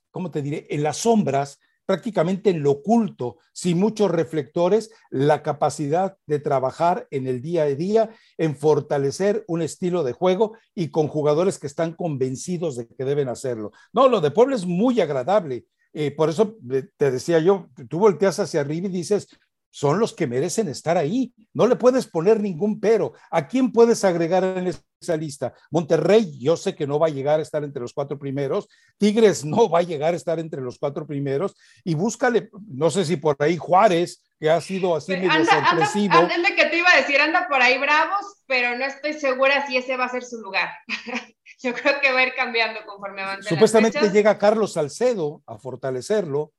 [0.09, 1.59] ¿cómo te diré?, en las sombras,
[1.89, 7.65] prácticamente en lo oculto, sin muchos reflectores, la capacidad de trabajar en el día a
[7.65, 13.05] día, en fortalecer un estilo de juego y con jugadores que están convencidos de que
[13.05, 13.71] deben hacerlo.
[13.91, 15.65] No, lo de Puebla es muy agradable.
[15.91, 16.57] Eh, por eso
[16.95, 19.27] te decía yo, tú volteas hacia arriba y dices,
[19.71, 21.33] son los que merecen estar ahí.
[21.53, 23.13] No le puedes poner ningún pero.
[23.31, 25.53] ¿A quién puedes agregar en esa lista?
[25.71, 28.67] Monterrey, yo sé que no va a llegar a estar entre los cuatro primeros.
[28.97, 31.55] Tigres no va a llegar a estar entre los cuatro primeros.
[31.83, 36.15] Y búscale, no sé si por ahí Juárez, que ha sido así medio sorpresivo.
[36.15, 39.77] Anda, que te iba a decir, anda por ahí bravos, pero no estoy segura si
[39.77, 40.69] ese va a ser su lugar.
[41.61, 43.49] yo creo que va a ir cambiando conforme avance.
[43.49, 46.53] Supuestamente llega Carlos Salcedo a fortalecerlo.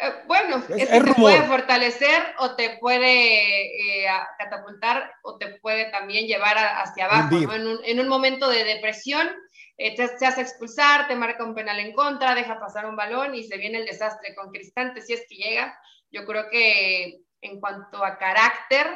[0.00, 4.06] Eh, bueno, es, que te puede fortalecer o te puede eh,
[4.38, 9.28] catapultar o te puede también llevar hacia abajo, en, un, momento de depresión,
[9.76, 13.42] eh, te, hace expulsar, te marca un penal en contra, deja pasar un balón y
[13.42, 15.76] se viene el desastre con Cristante si es que llega.
[16.12, 18.86] Yo creo que en cuanto a carácter,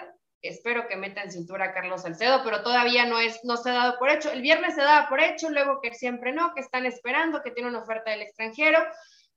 [0.41, 3.75] espero que meta en cintura a Carlos Salcedo, pero todavía no, es, no se ha
[3.75, 4.31] dado por hecho.
[4.31, 7.71] El viernes se daba por hecho, luego que siempre no, que están esperando, que tiene
[7.71, 8.79] una oferta del extranjero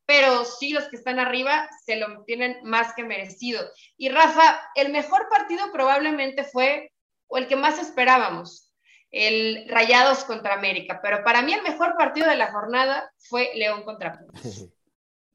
[0.05, 3.61] pero sí los que están arriba se lo tienen más que merecido.
[3.97, 6.91] Y Rafa, el mejor partido probablemente fue,
[7.27, 8.71] o el que más esperábamos,
[9.11, 13.83] el Rayados contra América, pero para mí el mejor partido de la jornada fue León
[13.83, 14.65] contra Pumas.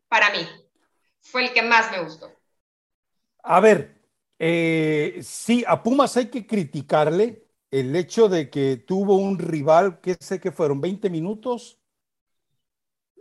[0.09, 0.47] Para mí,
[1.21, 2.33] fue el que más me gustó.
[3.43, 4.03] A ver,
[4.39, 10.17] eh, sí, a Pumas hay que criticarle el hecho de que tuvo un rival, que
[10.19, 11.80] sé que fueron 20 minutos,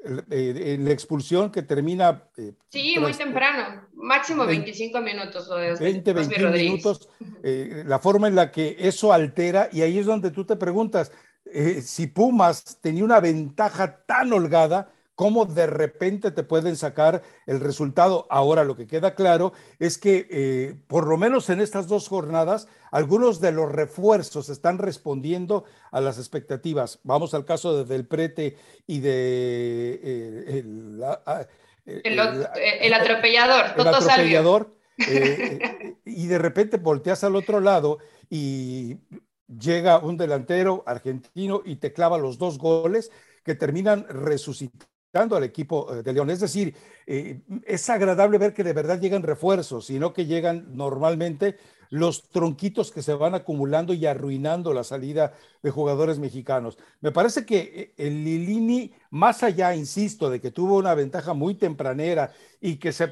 [0.04, 2.24] la expulsión que termina.
[2.38, 5.50] Eh, sí, muy temprano, máximo 25 minutos.
[5.50, 7.10] O de 20, 21 minutos,
[7.44, 11.12] eh, la forma en la que eso altera, y ahí es donde tú te preguntas
[11.82, 18.26] si Pumas tenía una ventaja tan holgada cómo de repente te pueden sacar el resultado.
[18.30, 22.70] Ahora lo que queda claro es que eh, por lo menos en estas dos jornadas,
[22.90, 27.02] algunos de los refuerzos están respondiendo a las expectativas.
[27.04, 28.56] Vamos al caso de Del Prete
[28.88, 31.04] y de eh, el,
[31.86, 32.20] el,
[32.94, 34.74] atropellador, el atropellador
[35.06, 37.98] eh, y de repente volteas al otro lado
[38.30, 39.00] y
[39.50, 43.12] llega un delantero argentino y te clava los dos goles
[43.44, 46.30] que terminan resucitando al equipo eh, de León.
[46.30, 46.76] Es decir,
[47.08, 51.58] eh, es agradable ver que de verdad llegan refuerzos, y no que llegan normalmente
[51.90, 56.78] los tronquitos que se van acumulando y arruinando la salida de jugadores mexicanos.
[57.02, 61.56] Me parece que eh, el Lilini, más allá, insisto, de que tuvo una ventaja muy
[61.56, 63.12] tempranera y que se,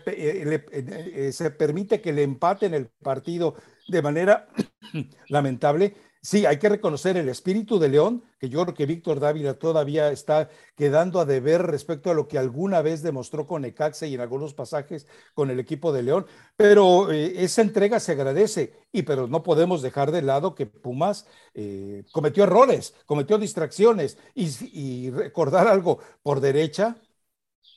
[1.32, 3.56] se permite que le empaten el partido
[3.88, 4.48] de manera
[5.30, 5.96] lamentable,
[6.28, 10.12] Sí, hay que reconocer el espíritu de León, que yo creo que Víctor Dávila todavía
[10.12, 14.20] está quedando a deber respecto a lo que alguna vez demostró con Ecaxe y en
[14.20, 16.26] algunos pasajes con el equipo de León,
[16.58, 21.28] pero eh, esa entrega se agradece, y pero no podemos dejar de lado que Pumas
[21.54, 26.98] eh, cometió errores, cometió distracciones, y, recordar algo por derecha,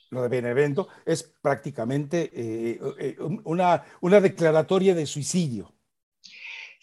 [0.09, 5.73] lo de Benevento, es prácticamente eh, una, una declaratoria de suicidio.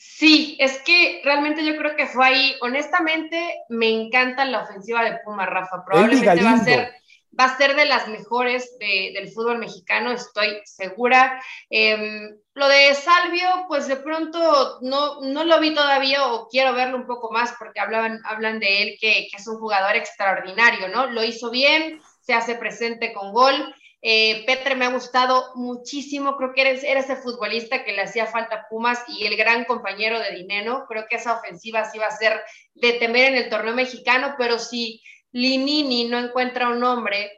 [0.01, 2.55] Sí, es que realmente yo creo que fue ahí.
[2.61, 5.85] Honestamente, me encanta la ofensiva de Puma, Rafa.
[5.85, 6.93] Probablemente va a ser
[7.39, 11.41] va a ser de las mejores del fútbol mexicano, estoy segura.
[11.71, 16.97] Em, lo de Salvio, pues de pronto no, no lo vi todavía o quiero verlo
[16.97, 21.07] un poco más porque hablan, hablan de él que, que es un jugador extraordinario, ¿no?
[21.07, 23.75] Lo hizo bien, se hace presente con gol.
[24.01, 28.27] Eh, Petre me ha gustado muchísimo, creo que eres, eres el futbolista que le hacía
[28.27, 30.87] falta a Pumas y el gran compañero de Dineno.
[30.89, 32.41] Creo que esa ofensiva sí va a ser
[32.75, 37.33] de temer en el torneo mexicano, pero si Linini no encuentra un hombre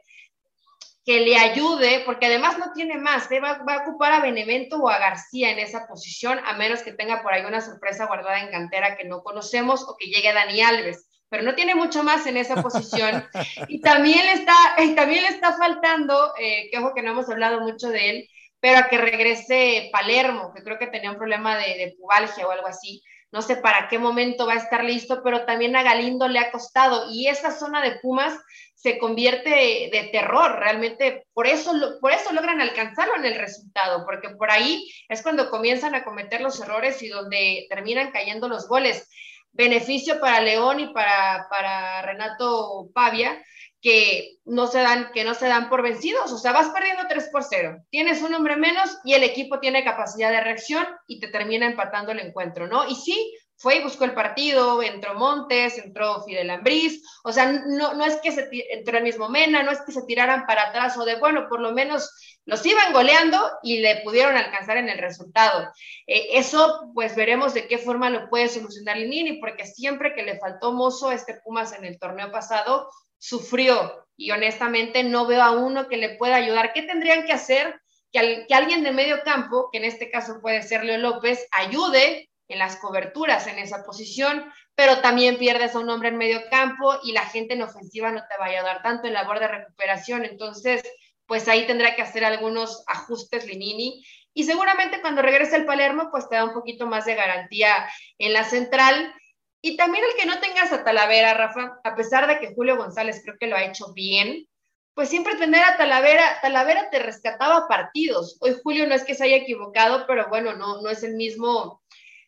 [1.03, 3.39] que le ayude, porque además no tiene más, ¿eh?
[3.39, 6.93] va, va, a ocupar a Benevento o a García en esa posición, a menos que
[6.93, 10.61] tenga por ahí una sorpresa guardada en cantera que no conocemos o que llegue Dani
[10.61, 13.25] Alves pero no tiene mucho más en esa posición.
[13.69, 14.53] y también le está,
[14.97, 18.79] también le está faltando, eh, que ojo que no hemos hablado mucho de él, pero
[18.79, 22.67] a que regrese Palermo, que creo que tenía un problema de, de pubalgia o algo
[22.67, 23.01] así.
[23.31, 26.51] No sé para qué momento va a estar listo, pero también a Galindo le ha
[26.51, 27.09] costado.
[27.09, 28.37] Y esa zona de Pumas
[28.81, 34.31] se convierte de, terror, realmente por eso, por eso logran alcanzarlo en el resultado, porque
[34.31, 39.07] por ahí es cuando comienzan a cometer los errores y donde terminan cayendo los goles
[39.53, 43.41] beneficio para León y para, para Renato Pavia,
[43.81, 46.31] que no se dan, que no se dan por vencidos.
[46.31, 47.83] O sea, vas perdiendo 3 por 0.
[47.89, 52.11] Tienes un hombre menos y el equipo tiene capacidad de reacción y te termina empatando
[52.11, 52.87] el encuentro, ¿no?
[52.87, 57.93] Y sí, fue y buscó el partido, entró Montes, entró Fidel Ambriz, o sea, no,
[57.93, 60.97] no es que se entró el mismo Mena, no es que se tiraran para atrás
[60.97, 62.09] o de, bueno, por lo menos
[62.45, 65.69] los iban goleando y le pudieron alcanzar en el resultado.
[66.07, 70.39] Eh, eso, pues veremos de qué forma lo puede solucionar Linini, porque siempre que le
[70.39, 75.87] faltó Mozo, este Pumas en el torneo pasado, sufrió y honestamente no veo a uno
[75.87, 76.73] que le pueda ayudar.
[76.73, 77.79] ¿Qué tendrían que hacer?
[78.11, 82.29] que, que alguien de medio campo, que en este caso puede ser Leo López, ayude
[82.51, 86.99] en las coberturas en esa posición, pero también pierdes a un hombre en medio campo
[87.03, 90.25] y la gente en ofensiva no te va a ayudar tanto en labor de recuperación.
[90.25, 90.83] Entonces,
[91.25, 94.03] pues ahí tendrá que hacer algunos ajustes Linini.
[94.33, 98.33] Y seguramente cuando regrese el Palermo, pues te da un poquito más de garantía en
[98.33, 99.13] la central.
[99.61, 103.21] Y también el que no tengas a Talavera, Rafa, a pesar de que Julio González
[103.23, 104.47] creo que lo ha hecho bien,
[104.93, 108.37] pues siempre tener a Talavera, Talavera te rescataba partidos.
[108.41, 111.80] Hoy Julio no es que se haya equivocado, pero bueno, no, no es el mismo,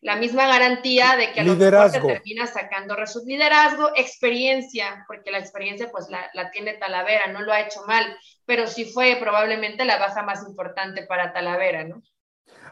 [0.04, 5.32] la misma garantía de que a lo mejor te termina sacando su liderazgo, experiencia, porque
[5.32, 8.06] la experiencia pues la, la, tiene Talavera, no lo ha hecho mal,
[8.46, 12.04] pero sí fue probablemente la baja más importante para Talavera, ¿no?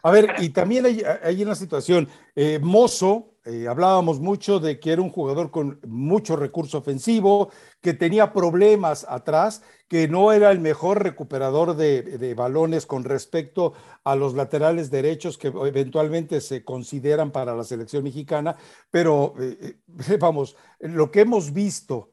[0.04, 4.92] A ver, y también hay, hay una situación, eh, Mozo, eh, hablábamos mucho de que
[4.92, 7.50] era un jugador con mucho recurso ofensivo,
[7.82, 13.74] que tenía problemas atrás, que no era el mejor recuperador de, balones con respecto
[14.04, 18.58] a los laterales derechos que eventualmente se consideran para la selección mexicana,
[18.92, 19.78] pero eh,
[20.08, 22.10] eh, vamos, lo que hemos visto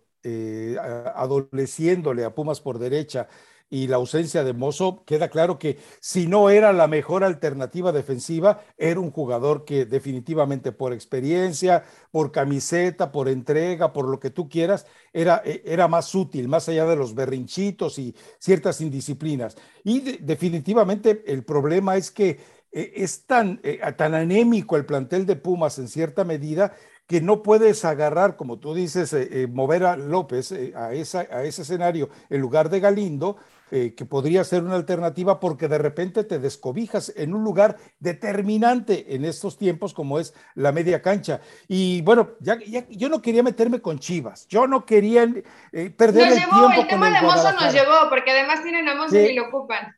[1.14, 3.28] adoleciéndole a Pumas por derecha
[3.70, 8.62] y la ausencia de Mozo, queda claro que si no era la mejor alternativa defensiva,
[8.78, 14.48] era un jugador que definitivamente por experiencia, por camiseta, por entrega, por lo que tú
[14.48, 19.56] quieras, era, e, era más útil, más allá de los berrinchitos y ciertas indisciplinas.
[19.84, 22.38] Y definitivamente el problema es que
[22.72, 26.74] eh, es tan, eh, tan anémico el plantel de Pumas en cierta medida
[27.06, 31.62] que no puedes agarrar, como tú dices, eh, mover a López a, esa, a ese
[31.62, 33.38] escenario en lugar de Galindo
[33.70, 39.14] eh, que podría ser una alternativa porque de repente te descobijas en un lugar determinante
[39.14, 41.40] en estos tiempos como es la media cancha.
[41.66, 45.30] Y bueno, ya, yo no quería meterme con Chivas, yo no quería
[45.72, 46.80] eh, perder el tiempo.
[46.80, 49.94] El tema de Mozo nos llevó, porque además tienen a Mozo y lo ocupan.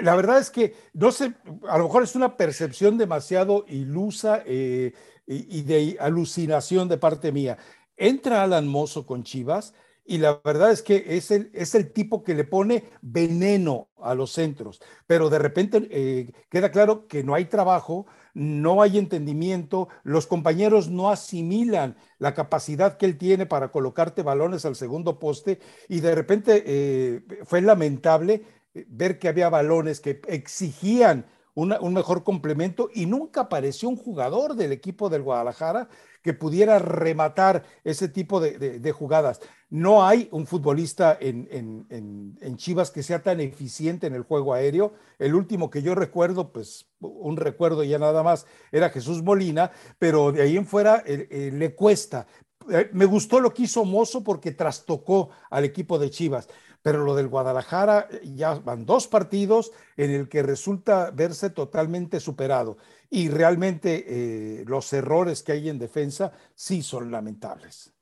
[0.00, 1.34] La, verdad es que, no sé,
[1.68, 4.92] a lo mejor es una percepción demasiado ilusa eh,
[5.26, 7.56] y, y de alucinación de parte mía.
[7.96, 9.74] Entra Alan Mozo con Chivas
[10.08, 14.14] y la verdad es que es el, es el tipo que le pone veneno a
[14.14, 19.88] los centros, pero de repente eh, queda claro que no hay trabajo, no hay entendimiento,
[20.04, 25.60] los compañeros no asimilan la capacidad que él tiene para colocarte balones al segundo poste
[25.90, 31.26] y de repente eh, fue lamentable eh, ver que había balones que exigían
[31.66, 35.88] un mejor complemento y nunca apareció un jugador del equipo del Guadalajara
[36.22, 39.40] que pudiera rematar ese tipo de, jugadas.
[39.70, 41.48] No hay un futbolista en,
[41.90, 44.94] en, Chivas que sea tan eficiente en el juego aéreo.
[45.18, 50.32] El último que yo recuerdo, pues un recuerdo ya nada más, era Jesús Molina, pero
[50.32, 52.26] de ahí en fuera eh, eh, le cuesta.
[52.70, 56.48] Eh, me gustó lo que hizo Mozo porque trastocó al equipo de Chivas
[56.88, 62.78] pero lo del Guadalajara ya van dos partidos en el que resulta verse totalmente superado
[63.10, 67.92] y realmente eh, los errores que hay en defensa sí son lamentables.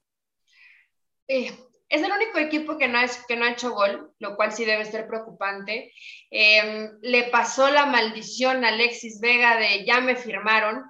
[1.27, 1.53] es
[1.89, 4.85] el único equipo que no, es, que no ha hecho gol, lo cual sí debe
[4.85, 5.93] ser preocupante.
[6.31, 10.85] Le pasó la maldición a Alexis Vega de ya me firmaron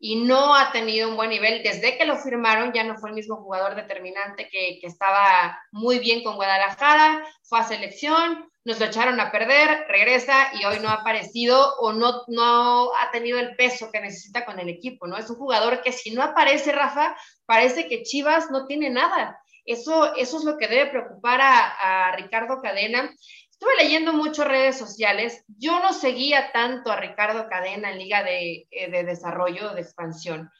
[0.00, 1.62] y no ha tenido un buen nivel.
[1.62, 5.98] Desde que lo firmaron ya no fue el mismo jugador determinante que, que estaba muy
[5.98, 10.88] bien con Guadalajara, fue a selección, nos lo echaron a perder, regresa y hoy no
[10.88, 15.16] ha aparecido o no, no ha tenido el peso que necesita con el equipo, ¿no?
[15.16, 19.40] Es un jugador que si no aparece, Rafa, parece que Chivas no tiene nada.
[19.64, 23.14] Eso, eso es lo que debe preocupar a, Ricardo Cadena.
[23.60, 25.44] Estuve leyendo mucho redes sociales.
[25.58, 30.50] Yo no seguía tanto a Ricardo Cadena en Liga de, eh, de Desarrollo, de Expansión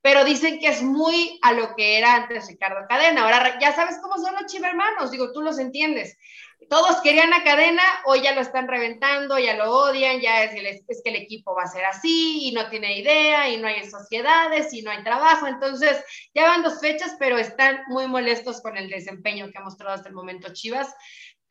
[0.00, 3.22] pero dicen que es muy a lo que era antes Ricardo Cadena.
[3.22, 6.18] Ahora ya sabes cómo son los chivermanos, digo, tú los entiendes
[6.68, 11.02] todos querían a cadena, hoy ya lo están reventando, ya lo odian, ya es, es,
[11.02, 14.72] que el equipo va a ser así y no tiene idea y no hay sociedades
[14.72, 15.46] y no hay trabajo.
[15.46, 16.02] Entonces,
[16.34, 20.08] ya van dos fechas, pero están muy molestos con el desempeño que ha mostrado hasta
[20.08, 20.94] el momento Chivas.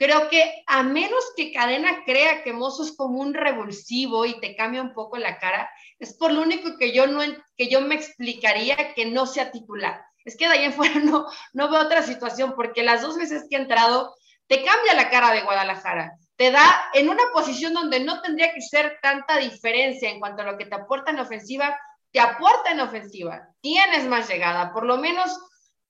[0.03, 4.53] Creo que a menos que Cadena crea que Mozo es como un revulsivo y te
[4.53, 7.21] cambia un poco la cara, es por lo único que yo, no,
[7.55, 10.03] que yo me explicaría que no sea titular.
[10.25, 13.45] Es que de ahí en fuera no, no veo otra situación, porque las dos veces
[13.49, 14.13] que ha entrado
[14.47, 18.61] te cambia la cara de Guadalajara, te da en una posición donde no tendría que
[18.61, 21.79] ser tanta diferencia en cuanto a lo que te aporta en ofensiva,
[22.11, 25.33] te aporta en ofensiva, tienes más llegada, por lo menos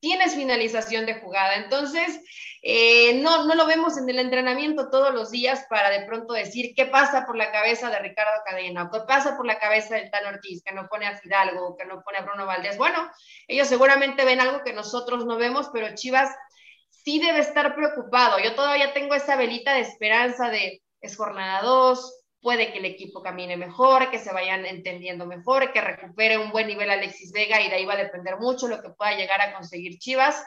[0.04, 1.56] tienes finalización de jugada.
[1.56, 2.20] Entonces,
[2.62, 6.74] eh, no, no lo vemos en el entrenamiento todos los días para de pronto decir
[6.76, 10.26] qué pasa por la cabeza de Ricardo Cadena, qué pasa por la cabeza del Tan
[10.26, 12.77] Ortiz, que no pone a Fidalgo, que no pone a Bruno Valdés.
[12.77, 13.10] Bueno,
[13.48, 16.36] ellos seguramente ven algo que nosotros no vemos, pero Chivas
[16.90, 18.40] sí debe estar preocupado.
[18.40, 23.23] Yo todavía tengo esa velita de esperanza de es jornada 2, puede que el equipo
[23.23, 27.69] camine mejor, que se vayan entendiendo mejor, que recupere un buen nivel Alexis Vega y
[27.69, 30.46] de ahí va a depender mucho lo que pueda llegar a conseguir Chivas.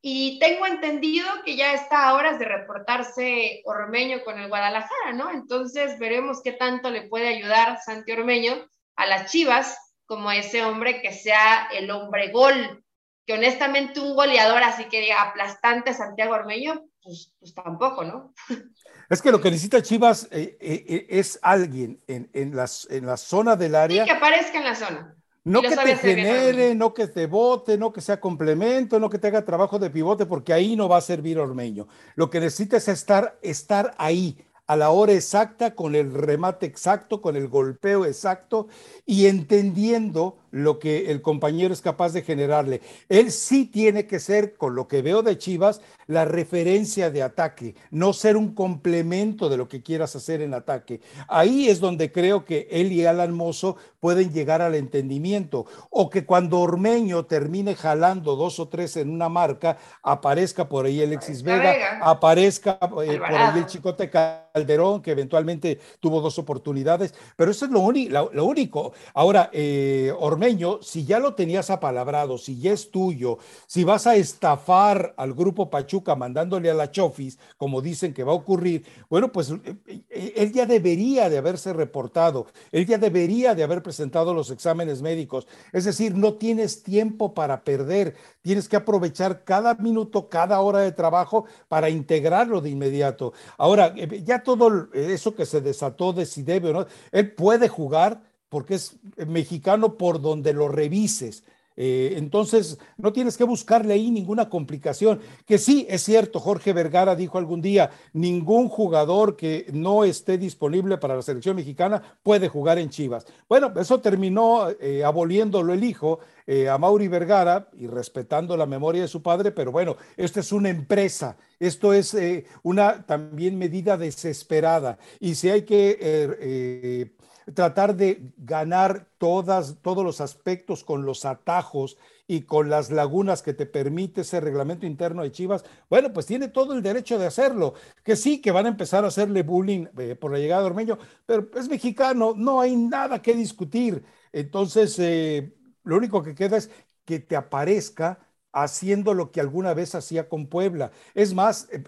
[0.00, 5.30] Y tengo entendido que ya está a horas de reportarse Ormeño con el Guadalajara, ¿no?
[5.30, 8.64] Entonces veremos qué tanto le puede ayudar Santi Ormeño
[8.94, 9.76] a las Chivas
[10.06, 12.84] como ese hombre que sea el hombre gol,
[13.26, 18.34] que honestamente un goleador así que diga aplastante Santiago Ormeño, pues, pues tampoco, ¿no?
[19.08, 23.06] Es que lo que necesita Chivas eh, eh, eh, es alguien en, en, las, en
[23.06, 24.04] la zona del área.
[24.04, 25.14] Sí, que aparezca en la zona.
[25.44, 29.26] No que te genere, no que te bote, no que sea complemento, no que te
[29.26, 31.86] haga trabajo de pivote, porque ahí no va a servir Ormeño.
[32.14, 37.20] Lo que necesita es estar, estar ahí, a la hora exacta, con el remate exacto,
[37.20, 38.68] con el golpeo exacto
[39.04, 42.80] y entendiendo lo que el compañero es capaz de generarle.
[43.08, 47.74] Él sí tiene que ser, con lo que veo de Chivas, la referencia de ataque,
[47.90, 51.00] no ser un complemento de lo que quieras hacer en ataque.
[51.26, 55.66] Ahí es donde creo que él y Alan Mozo pueden llegar al entendimiento.
[55.90, 61.02] O que cuando Ormeño termine jalando dos o tres en una marca, aparezca por ahí
[61.02, 67.12] Alexis Vega, aparezca eh, por ahí el Chicote Calderón, que eventualmente tuvo dos oportunidades.
[67.34, 68.92] Pero eso es lo, lo único.
[69.14, 70.43] Ahora, eh, Ormeño
[70.82, 75.70] si ya lo tenías apalabrado, si ya es tuyo, si vas a estafar al grupo
[75.70, 80.32] Pachuca mandándole a la Chofis, como dicen que va a ocurrir, bueno, pues eh, eh,
[80.36, 85.46] él ya debería de haberse reportado, él ya debería de haber presentado los exámenes médicos.
[85.72, 90.92] Es decir, no tienes tiempo para perder, tienes que aprovechar cada minuto, cada hora de
[90.92, 93.32] trabajo para integrarlo de inmediato.
[93.56, 97.68] Ahora, eh, ya todo eso que se desató de si debe o no, él puede
[97.68, 98.94] jugar porque es
[99.26, 101.42] mexicano por donde lo revises.
[101.76, 105.18] Eh, entonces, no tienes que buscarle ahí ninguna complicación.
[105.44, 110.98] Que sí, es cierto, Jorge Vergara dijo algún día, ningún jugador que no esté disponible
[110.98, 113.26] para la selección mexicana puede jugar en Chivas.
[113.48, 119.02] Bueno, eso terminó eh, aboliéndolo el hijo eh, a Mauri Vergara y respetando la memoria
[119.02, 122.16] de su padre, pero bueno, esto es una empresa, esto es
[122.62, 124.96] una también medida desesperada.
[125.18, 127.10] Y si hay que
[127.52, 133.52] tratar de ganar todas, todos los aspectos con los atajos y con las lagunas que
[133.52, 137.74] te permite ese reglamento interno de Chivas, bueno, pues tiene todo el derecho de hacerlo.
[138.02, 140.98] Que sí, que van a empezar a hacerle bullying eh, por la llegada de Ormeño,
[141.26, 144.02] pero es mexicano, no hay nada que discutir.
[144.32, 146.70] Entonces, eh, lo único que queda es
[147.04, 148.18] que te aparezca
[148.54, 150.92] haciendo lo que alguna vez hacía con Puebla.
[151.14, 151.82] Es más, eh,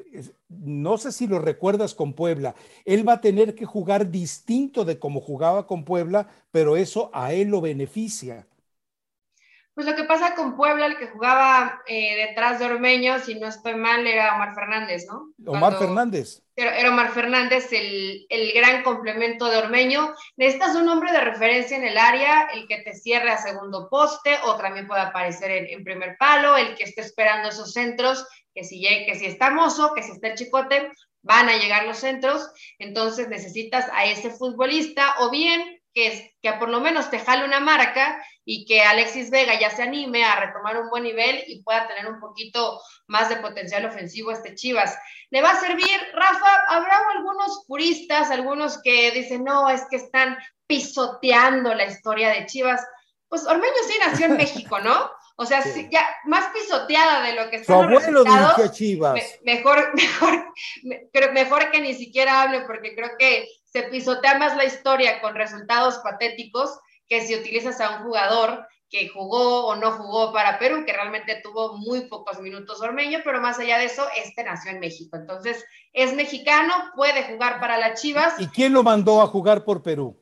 [0.48, 2.54] no sé si lo recuerdas con Puebla,
[2.84, 7.32] él va a tener que jugar distinto de como jugaba con Puebla, pero eso a
[7.32, 8.46] él lo beneficia.
[9.77, 13.47] Pues lo que pasa con Puebla, el que jugaba eh, detrás de Ormeño, si no
[13.47, 15.35] estoy mal, era Omar Fernández, ¿no?
[15.47, 16.41] Omar Fernández.
[16.57, 20.14] Era, Omar Fernández el, el, gran complemento de Ormeño.
[20.39, 24.39] Necesitas un hombre de referencia en el área, el que te cierre a segundo poste
[24.45, 28.64] o también puede aparecer en, en primer palo, el que esté esperando esos centros, que
[28.64, 32.51] si, que si está Mozo, que si está el Chicote, van a llegar los centros.
[32.79, 37.59] Entonces necesitas a ese futbolista o bien que, que por lo menos te jale una
[37.59, 41.88] marca y que Alexis Vega ya se anime a retomar un buen nivel y pueda
[41.88, 44.94] tener un poquito más de potencial ofensivo a este Chivas.
[45.30, 46.64] ¿Le va a servir, Rafa?
[46.68, 50.36] Habrá algunos puristas, algunos que dicen, no, es que están
[50.66, 52.86] pisoteando la historia de Chivas.
[53.28, 55.11] Pues Ormeño sí nació en México, ¿no?
[55.39, 57.74] O sea, ya más pisoteada de lo que está.
[57.74, 59.39] Su abuelo dirigió Chivas.
[59.45, 59.93] mejor,
[60.82, 65.34] mejor, mejor que ni siquiera hable, porque creo que se pisotea más la historia con
[65.34, 70.84] resultados patéticos que si utilizas a un jugador que jugó o no jugó para Perú,
[70.87, 74.80] que realmente tuvo muy pocos minutos Ormeño, pero más allá de eso, este nació en
[74.80, 75.16] México.
[75.16, 78.34] Entonces, es mexicano, puede jugar para las Chivas.
[78.39, 80.16] ¿Y quién lo mandó a jugar por Perú?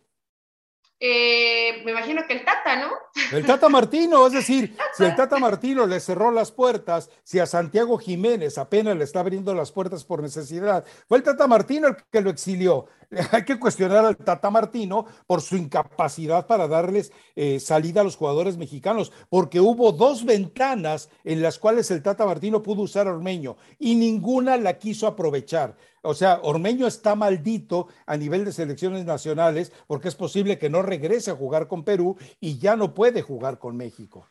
[1.07, 2.89] Eh, me imagino que el Tata, ¿no?
[3.31, 7.45] El Tata Martino, es decir, si el Tata Martino le cerró las puertas, si a
[7.45, 11.97] Santiago Jiménez apenas le está abriendo las puertas por necesidad, fue el Tata Martino el
[12.11, 12.87] que lo exilió.
[13.33, 18.17] Hay que cuestionar al Tata Martino por su incapacidad para darles eh, salida a los
[18.17, 23.13] jugadores mexicanos, porque hubo dos ventanas en las cuales el Tata Martino pudo usar a
[23.13, 25.77] Ormeño y ninguna la quiso aprovechar.
[26.03, 30.83] O sea, Ormeño está maldito a nivel de selecciones nacionales porque es posible que no
[30.83, 34.29] regrese a jugar con Perú y ya no puede jugar con México.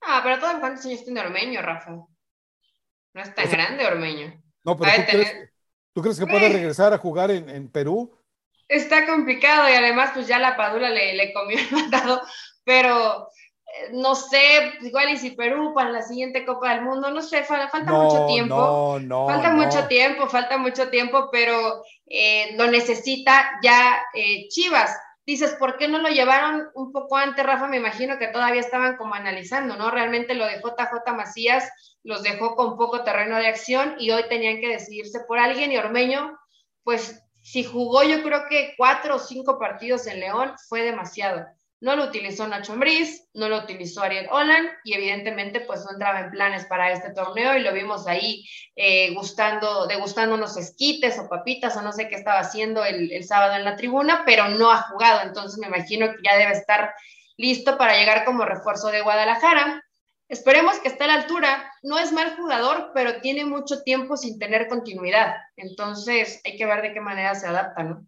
[0.00, 1.90] Ah, pero todo en cuántos años tiene Ormeño, Rafa.
[1.90, 2.08] No
[3.22, 4.40] es tan grande Ormeño.
[4.64, 4.92] No, pero
[5.96, 8.14] tú, crees, que puede regresar a jugar en, Perú?
[8.68, 12.20] Está complicado y además pues ya la Padula le, le comió el mandado,
[12.64, 13.28] pero
[13.92, 17.80] no sé, igual y si Perú para la siguiente Copa del Mundo, no sé, falta,
[17.82, 18.54] mucho tiempo.
[18.54, 24.96] No, no, falta mucho tiempo, falta mucho tiempo, pero eh, lo necesita ya eh, Chivas.
[25.24, 27.66] Dices, ¿por qué no lo llevaron un poco antes, Rafa?
[27.66, 29.90] Me imagino que todavía estaban como analizando, ¿no?
[29.90, 34.60] Realmente lo de JJ Macías los dejó con poco terreno de acción y hoy tenían
[34.60, 36.38] que decidirse por alguien y Ormeño,
[36.84, 41.44] pues si jugó yo creo que cuatro o cinco partidos en León fue demasiado.
[41.80, 46.20] No lo utilizó Nacho Ambriz, no lo utilizó Ariel Holland y evidentemente pues no entraba
[46.20, 48.44] en planes para este torneo y lo vimos ahí
[48.76, 53.24] eh, gustando, degustando unos esquites o papitas o no sé qué estaba haciendo el, el
[53.24, 56.94] sábado en la tribuna, pero no ha jugado, entonces me imagino que ya debe estar
[57.36, 59.82] listo para llegar como refuerzo de Guadalajara.
[60.28, 61.70] Esperemos que esté a la altura.
[61.82, 65.36] No es mal jugador, pero tiene mucho tiempo sin tener continuidad.
[65.56, 68.06] Entonces hay que ver de qué manera se adapta, ¿no?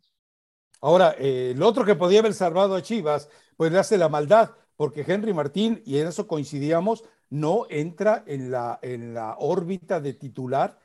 [0.80, 4.50] Ahora, eh, el otro que podía haber salvado a Chivas pues le hace la maldad,
[4.76, 10.14] porque Henry Martín, y en eso coincidíamos, no entra en la, en la órbita de
[10.14, 10.78] titular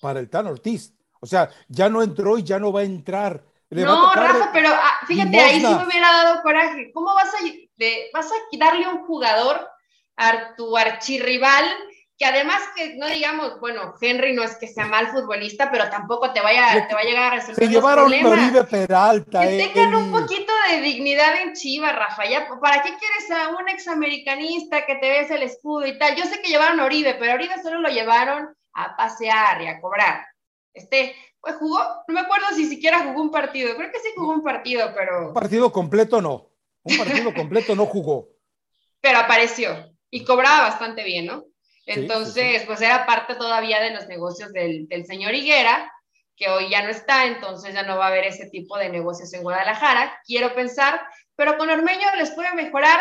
[0.00, 0.94] para el Tan Ortiz.
[1.20, 3.42] O sea, ya no entró y ya no va a entrar.
[3.70, 6.92] no, Rafa, pero ah, fíjate, ahí sí me hubiera dado coraje.
[6.92, 7.38] ¿Cómo vas a,
[8.12, 9.71] vas a darle un jugador
[10.16, 11.64] a tu archirrival
[12.22, 16.32] que además que no digamos, bueno, Henry no es que sea mal futbolista, pero tampoco
[16.32, 17.56] te vaya, te va a llegar a resolver.
[17.56, 19.40] Se llevaron a Oribe Peralta.
[19.40, 22.22] Que eh, tengan un poquito de dignidad en Chivas, Rafa.
[22.60, 26.14] ¿Para qué quieres a un examericanista que te ves el escudo y tal?
[26.14, 29.66] Yo sé que llevaron a Oribe, pero a Oribe solo lo llevaron a pasear y
[29.66, 30.24] a cobrar.
[30.72, 34.32] Este, pues jugó, no me acuerdo si siquiera jugó un partido, creo que sí jugó
[34.32, 35.28] un partido, pero.
[35.28, 36.50] Un partido completo no.
[36.84, 38.28] Un partido completo no jugó.
[39.00, 41.46] Pero apareció y cobraba bastante bien, ¿no?
[41.86, 45.90] Entonces, pues era parte todavía de los negocios del, señor Higuera,
[46.36, 49.32] que hoy ya no está, entonces ya no va a haber ese tipo de negocios
[49.32, 51.00] en Guadalajara, quiero pensar,
[51.34, 53.00] pero con Ormeño les puede mejorar,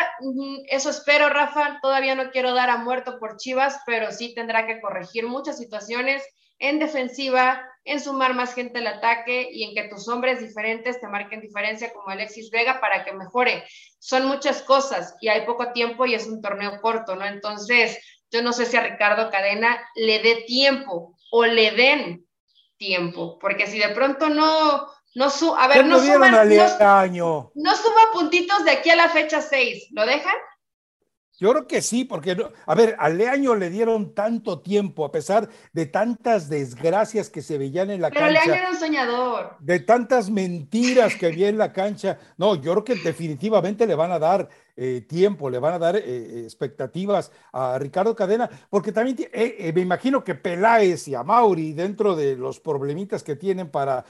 [0.70, 4.80] eso espero, Rafa, todavía no quiero dar a muerto por Chivas, pero sí tendrá que
[4.80, 6.24] corregir muchas situaciones
[6.62, 11.08] en defensiva, en sumar más gente al ataque y en que tus hombres diferentes te
[11.08, 13.66] marquen diferencia como Alexis Vega para que mejore.
[14.00, 17.26] Son muchas cosas y hay poco tiempo y es un torneo corto, ¿no?
[17.26, 17.98] Entonces,
[18.30, 22.26] yo no sé si a Ricardo Cadena le dé tiempo o le den
[22.78, 28.02] tiempo, porque si de pronto no, no su, a ver, no, suban, no, no suba
[28.14, 30.36] puntitos de aquí a la fecha 6, ¿lo dejan?
[31.42, 32.38] Yo creo que sí, porque,
[32.68, 37.58] a ver, a Leaño le dieron tanto tiempo, a pesar de tantas desgracias que se
[37.58, 38.28] veían en la cancha.
[38.28, 39.56] Pero Leaño era un soñador.
[39.60, 42.20] De tantas mentiras que había en la cancha.
[42.38, 45.96] No, yo creo que definitivamente le van a dar eh, tiempo, le van a dar
[45.96, 49.18] eh, eh, expectativas a Ricardo Cadena, porque también
[49.74, 54.06] me imagino que Peláez y a Mauri, dentro de los problemitas que tienen para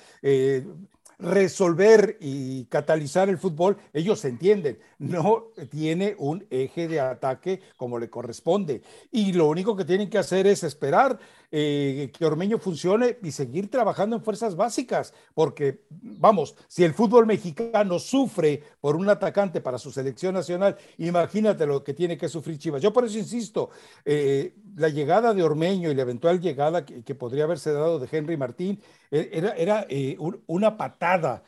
[1.21, 8.09] resolver y catalizar el fútbol, ellos entienden, no tiene un eje de ataque como le
[8.09, 8.81] corresponde.
[9.11, 11.19] Y lo único que tienen que hacer es esperar
[11.53, 17.25] eh, que Ormeño funcione y seguir trabajando en fuerzas básicas, porque, vamos, si el fútbol
[17.25, 22.57] mexicano sufre por un atacante para su selección nacional, imagínate lo que tiene que sufrir
[22.57, 22.81] Chivas.
[22.81, 23.69] Yo por eso insisto,
[24.05, 28.37] eh, la llegada de Ormeño y la eventual llegada que, podría haberse dado de Henry
[28.37, 28.79] Martín
[29.11, 31.43] e, era, eh, una patada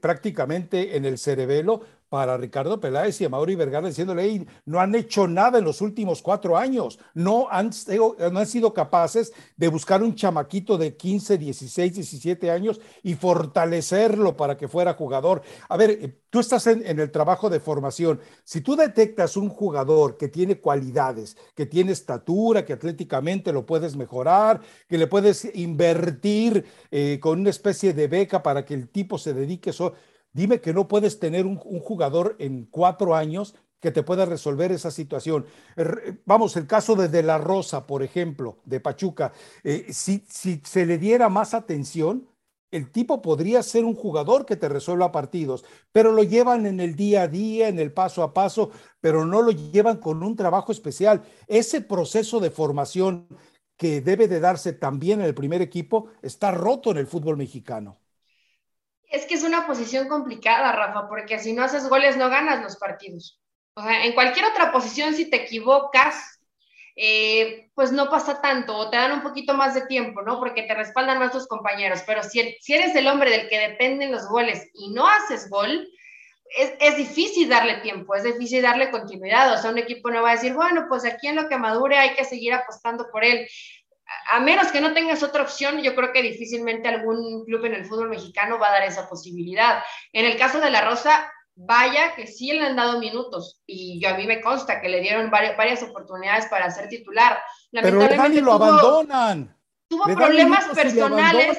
[0.00, 1.82] prácticamente en el cerebelo
[2.14, 6.22] para Ricardo Peláez y a Mauri Vergara diciéndole, no han hecho nada en los últimos
[6.22, 12.80] cuatro años, no han, sido capaces de buscar un chamaquito de 15, 16, 17 años
[13.02, 15.42] y fortalecerlo para que fuera jugador.
[15.68, 18.20] A ver, eh, tú estás en, el trabajo de formación.
[18.44, 23.96] Si tú detectas un jugador que tiene cualidades, que tiene estatura, que atléticamente lo puedes
[23.96, 29.18] mejorar, que le puedes invertir eh, con una especie de beca para que el tipo
[29.18, 29.72] se dedique
[30.34, 34.90] Dime que no puedes tener un, jugador en cuatro años que te pueda resolver esa
[34.90, 35.46] situación.
[35.76, 39.32] Er, vamos, el caso de De La Rosa, por ejemplo, de Pachuca,
[39.62, 42.28] eh, si, si se le diera más atención,
[42.72, 46.96] el tipo podría ser un jugador que te resuelva partidos, pero lo llevan en el
[46.96, 50.72] día a día, en el paso a paso, pero no lo llevan con un trabajo
[50.72, 51.22] especial.
[51.46, 53.28] Ese proceso de formación
[53.76, 57.98] que debe de darse también en el primer equipo está roto en el fútbol mexicano.
[59.08, 62.76] Es que es una posición complicada, Rafa, porque si no haces goles no ganas los
[62.76, 63.40] partidos.
[63.74, 66.40] O sea, en cualquier otra posición, si te equivocas,
[66.96, 70.38] eh, pues no pasa tanto, o te dan un poquito más de tiempo, ¿no?
[70.38, 72.02] Porque te respaldan más tus compañeros.
[72.06, 75.88] Pero si, eres el hombre del que dependen los goles y no haces gol,
[76.56, 79.52] es, es, difícil darle tiempo, es difícil darle continuidad.
[79.52, 81.98] O sea, un equipo no va a decir, bueno, pues aquí en lo que madure
[81.98, 83.48] hay que seguir apostando por él
[84.30, 87.84] a menos que no tengas otra opción, yo creo que difícilmente algún club en el
[87.84, 89.82] fútbol mexicano va a dar esa posibilidad.
[90.12, 94.10] En el caso de La Rosa, vaya que sí le han dado minutos y yo
[94.10, 97.38] a mí me consta que le dieron varias, varias oportunidades para ser titular.
[97.70, 99.56] Pero Dani lo abandonan.
[99.88, 101.58] Tuvo problemas personales.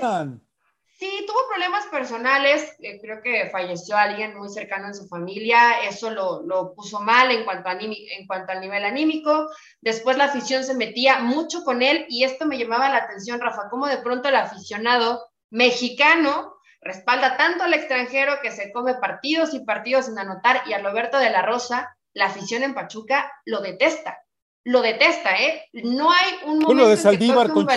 [0.98, 2.74] Sí, tuvo problemas personales.
[2.80, 5.82] Eh, creo que falleció alguien muy cercano en su familia.
[5.84, 9.50] Eso lo, lo puso mal en cuanto, a en cuanto al nivel anímico.
[9.82, 13.68] Después la afición se metía mucho con él y esto me llamaba la atención, Rafa,
[13.70, 19.66] cómo de pronto el aficionado mexicano respalda tanto al extranjero que se come partidos y
[19.66, 24.20] partidos sin anotar y a Roberto de la Rosa, la afición en Pachuca lo detesta.
[24.64, 25.66] Lo detesta, ¿eh?
[25.74, 27.68] No hay un momento de Saldívar con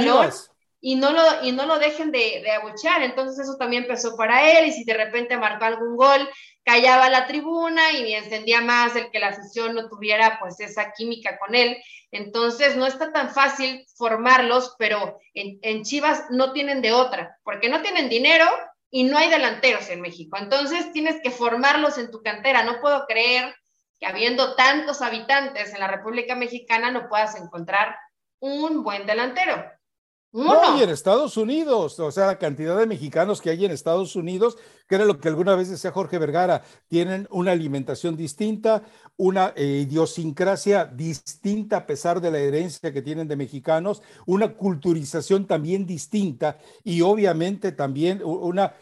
[0.81, 3.03] y no lo, y no lo dejen de, de abuchear.
[3.03, 6.29] Entonces eso también empezó para él y si de repente marcó algún gol,
[6.65, 11.39] callaba la tribuna y encendía más el que la afición no tuviera pues esa química
[11.39, 11.77] con él.
[12.11, 17.69] Entonces no está tan fácil formarlos, pero en, en Chivas no tienen de otra, porque
[17.69, 18.47] no tienen dinero
[18.91, 20.39] y no hay delanteros en México.
[20.39, 22.63] Entonces tienes que formarlos en tu cantera.
[22.63, 23.55] No puedo creer
[24.01, 27.97] que habiendo tantos habitantes en la República Mexicana no puedas encontrar
[28.41, 29.78] un buen delantero.
[30.31, 34.15] No, y en Estados Unidos, o sea, la cantidad de mexicanos que hay en Estados
[34.15, 38.83] Unidos, que era lo que alguna vez decía Jorge Vergara, tienen una alimentación distinta,
[39.17, 45.47] una eh, idiosincrasia distinta a pesar de la herencia que tienen de mexicanos, una culturización
[45.47, 48.75] también distinta y obviamente también una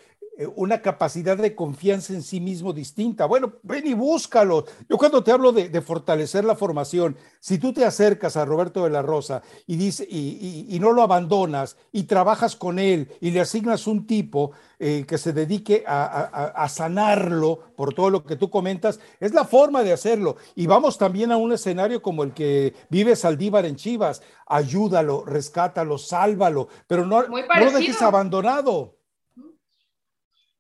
[0.55, 3.25] una capacidad de confianza en sí mismo distinta.
[3.25, 4.67] Bueno, ven y búscalo.
[4.89, 8.91] Yo cuando te hablo de, fortalecer la formación, si tú te acercas a Roberto de
[8.91, 13.87] la Rosa y, dice, y, no lo abandonas y trabajas con él y le asignas
[13.87, 19.33] un tipo eh, que se dedique a, sanarlo por todo lo que tú comentas, es
[19.33, 20.37] la forma de hacerlo.
[20.55, 24.23] Y vamos también a un escenario como el que vive Saldívar en Chivas.
[24.47, 28.96] Ayúdalo, rescátalo, sálvalo, pero no, no lo dejes abandonado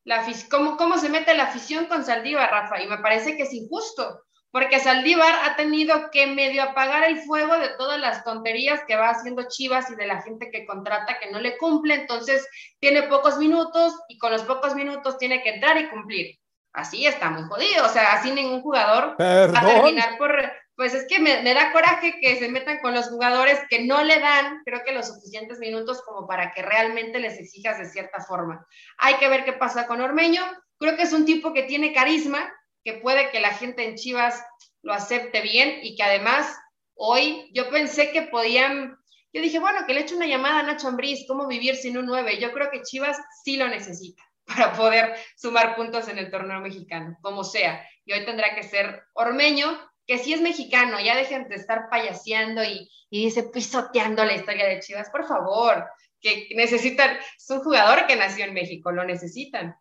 [0.07, 3.52] la, cómo, cómo se mete la afición con Saldívar, Rafa, y me parece que es
[3.52, 8.94] injusto, porque Saldívar ha tenido que medio apagar el fuego de todas las tonterías que
[8.94, 12.48] va haciendo Chivas y de la gente que contrata que no le cumple, entonces
[12.78, 16.38] tiene pocos minutos y con los pocos minutos tiene que entrar y cumplir.
[16.72, 20.32] Así está muy jodido, o sea, así ningún jugador va a terminar por,
[20.77, 24.20] pues es que me, da coraje que se metan con los jugadores que no le
[24.20, 28.66] dan, creo que los suficientes minutos como para que realmente les exijas de cierta forma.
[28.99, 30.43] Hay que ver qué pasa con Ormeño.
[30.79, 32.53] Creo que es un tipo que tiene carisma,
[32.85, 34.45] que puede que la gente en Chivas
[34.83, 36.55] lo acepte bien y que además
[36.95, 38.99] hoy yo pensé que podían,
[39.33, 42.05] yo dije, bueno, que le eche una llamada a Nacho Ambriz, ¿cómo vivir sin un
[42.05, 42.39] 9?
[42.39, 47.16] Yo creo que Chivas sí lo necesita para poder sumar puntos en el torneo mexicano,
[47.22, 47.83] como sea.
[48.05, 52.62] Y hoy tendrá que ser Ormeño, que si es mexicano, ya dejen de estar payaseando
[52.62, 55.84] y, y dice pisoteando la historia de Chivas, por favor,
[56.20, 59.76] que necesitan, es un jugador que nació en México, lo necesitan.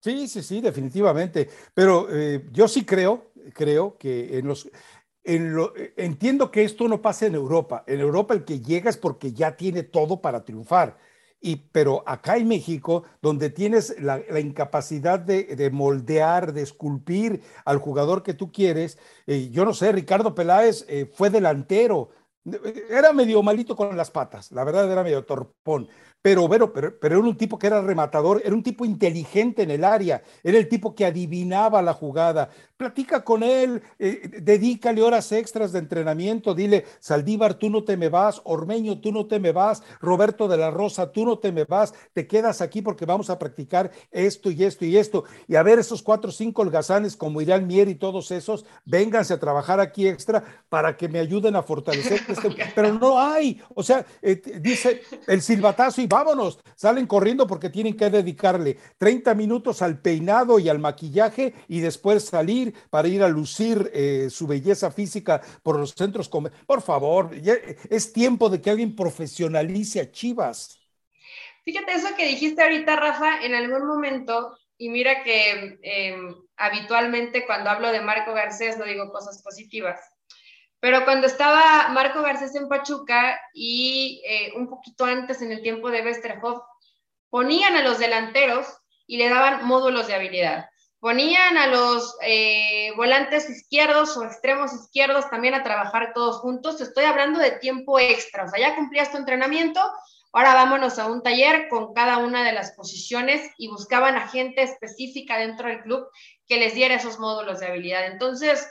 [0.00, 1.48] Sí, sí, sí, definitivamente.
[1.72, 4.70] Pero eh, yo sí creo, creo que en los,
[5.22, 7.84] en lo, entiendo que esto no pasa en Europa.
[7.86, 10.98] En Europa el que llega es porque ya tiene todo para triunfar
[11.72, 18.32] pero acá en México, donde tienes la, incapacidad de, moldear, de esculpir al jugador que
[18.32, 22.08] tú quieres, eh, yo no sé, Ricardo Peláez eh, fue delantero,
[22.90, 25.88] era medio malito con las patas, la verdad era medio torpón,
[26.24, 29.84] pero, pero, pero, era un tipo que era rematador, era un tipo inteligente en el
[29.84, 32.48] área, era el tipo que adivinaba la jugada.
[32.78, 38.08] Platica con él, eh, dedícale horas extras de entrenamiento, dile, Saldívar, tú no te me
[38.08, 41.64] vas, Ormeño, tú no te me vas, Roberto de la Rosa, tú no te me
[41.64, 45.24] vas, te quedas aquí porque vamos a practicar esto y esto y esto.
[45.46, 49.34] Y a ver, esos cuatro o cinco holgazanes como Irán Mier y todos esos, vénganse
[49.34, 52.72] a trabajar aquí extra para que me ayuden a fortalecer este.
[52.74, 57.96] Pero no hay, o sea, eh, dice el silbatazo y vámonos, salen corriendo porque tienen
[57.96, 63.28] que dedicarle 30 minutos al peinado y al maquillaje y después salir para ir a
[63.28, 66.28] lucir eh, su belleza física por los centros.
[66.28, 67.30] Por favor,
[67.90, 70.78] es tiempo de que alguien profesionalice a Chivas.
[71.64, 77.70] Fíjate eso que dijiste ahorita, Rafa, en algún momento, y mira que em, habitualmente cuando
[77.70, 79.98] hablo de Marco Garcés no digo cosas positivas
[80.84, 85.90] pero cuando estaba Marco Garcés en Pachuca y eh, un poquito antes en el tiempo
[85.90, 86.60] de Westerhoff,
[87.30, 88.66] ponían a los delanteros
[89.06, 90.68] y le daban módulos de habilidad.
[91.00, 96.78] Ponían a los eh, volantes izquierdos o extremos izquierdos también a trabajar todos juntos.
[96.82, 98.44] Estoy hablando de tiempo extra.
[98.44, 99.80] O sea, ya cumplías tu entrenamiento,
[100.34, 104.60] ahora vámonos a un taller con cada una de las posiciones y buscaban a gente
[104.60, 106.06] específica dentro del club
[106.46, 108.04] que les diera esos módulos de habilidad.
[108.04, 108.68] Entonces,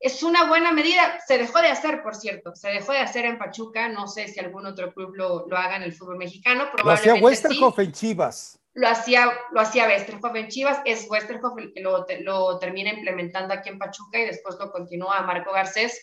[0.00, 1.20] es una buena medida.
[1.26, 3.88] Se dejó de hacer, por cierto, se dejó de hacer en Pachuca.
[3.88, 6.68] No sé si algún otro club lo, lo haga en el fútbol mexicano.
[6.82, 8.60] Lo hacía Westerhoff en Chivas.
[8.74, 13.52] lo hacía, lo hacía Westerhoff en Chivas, es Westerhoff el que lo, lo termina implementando
[13.52, 16.00] aquí en Pachuca y después lo continúa Marco Garcés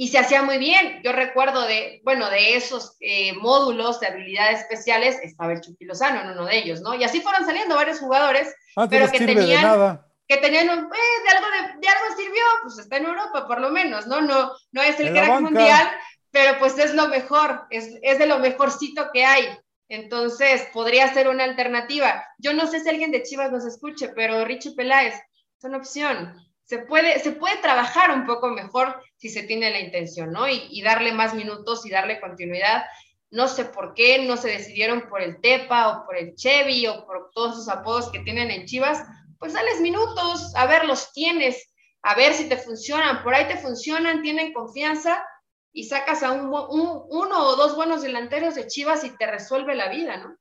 [0.00, 1.00] y se hacía muy bien.
[1.02, 6.20] Yo recuerdo de, bueno, de esos eh, módulos de habilidades especiales, estaba el Chucky Lozano
[6.20, 6.94] en uno de ellos, ¿no?
[6.94, 11.36] Y así fueron saliendo varios jugadores, ah, pero que tenían, que tenían, un, eh, de,
[11.36, 11.46] algo
[11.80, 14.20] de, algo sirvió, pues está en Europa por lo menos, ¿no?
[14.20, 15.90] No, no es el crack mundial,
[16.30, 19.58] pero pues es lo mejor, es, es de lo mejorcito que hay.
[19.90, 22.22] Entonces, podría ser una alternativa.
[22.36, 26.48] Yo no sé si alguien de Chivas nos escuche, pero Richie Peláez es una opción
[26.68, 30.46] se puede, se puede trabajar un poco mejor si se tiene la intención, ¿no?
[30.46, 32.84] Y, darle más minutos y darle continuidad.
[33.30, 37.06] No sé por qué no se decidieron por el Tepa o por el Chevy o
[37.06, 39.02] por todos esos apodos que tienen en Chivas.
[39.38, 41.72] Pues dales minutos, a ver, los tienes,
[42.02, 43.22] a ver si te funcionan.
[43.22, 45.24] Por ahí te funcionan, tienen confianza
[45.72, 49.88] y sacas a un, uno o dos buenos delanteros de Chivas y te resuelve la
[49.88, 50.36] vida, ¿no?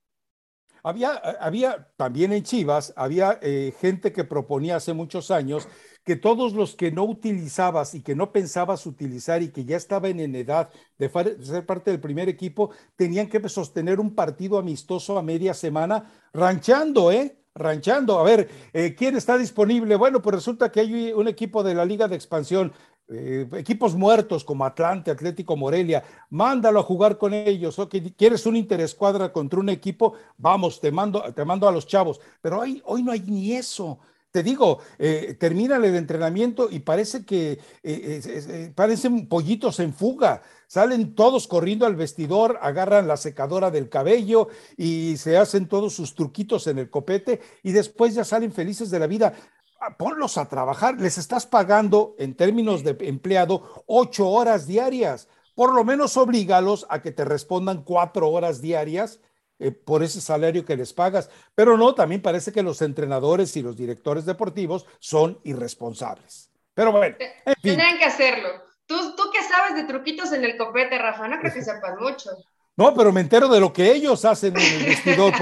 [0.83, 5.67] Había, había también en Chivas, había eh, gente que proponía hace muchos años
[6.05, 10.21] que todos los que no utilizabas y que no pensabas utilizar y que ya estaban
[10.21, 11.09] en edad de
[11.43, 17.11] ser parte del primer equipo, tenían que sostener un partido amistoso a media semana, ranchando,
[17.11, 17.37] ¿eh?
[17.57, 18.19] Ranchando.
[18.19, 19.95] A ver, eh, ¿quién está disponible?
[19.95, 22.71] Bueno, pues resulta que hay un equipo de la Liga de Expansión,
[23.09, 27.79] eh, equipos muertos como Atlante, Atlético Morelia, mándalo a jugar con ellos.
[27.79, 31.87] O que quieres un interescuadra contra un equipo, vamos, te mando, te mando a los
[31.87, 32.19] chavos.
[32.41, 33.99] Pero hoy, hoy no hay ni eso
[34.31, 40.43] te digo, eh, terminan el entrenamiento y parece que eh, parecen pollitos en fuga.
[40.67, 46.13] Salen todos corriendo al vestidor, agarran la secadora del cabello y se hacen todos sus
[46.13, 49.33] truquitos en el copete y después ya salen felices de la vida.
[49.79, 55.29] Ah, ponlos a trabajar, les estás pagando en términos de empleado ocho horas diarias.
[55.55, 59.21] Por lo menos oblígalos a que te respondan cuatro horas diarias
[59.59, 61.29] eh, por ese salario que les pagas.
[61.55, 66.51] Pero no, también parece que los entrenadores y los directores deportivos son irresponsables.
[66.73, 68.49] Pero bueno, en Tendrán que hacerlo.
[68.87, 72.31] ¿Tú, tú qué sabes de truquitos en el copete, Rafa, no creo que sepas mucho.
[72.77, 75.33] No, pero me entero de lo que ellos hacen en el vestidor,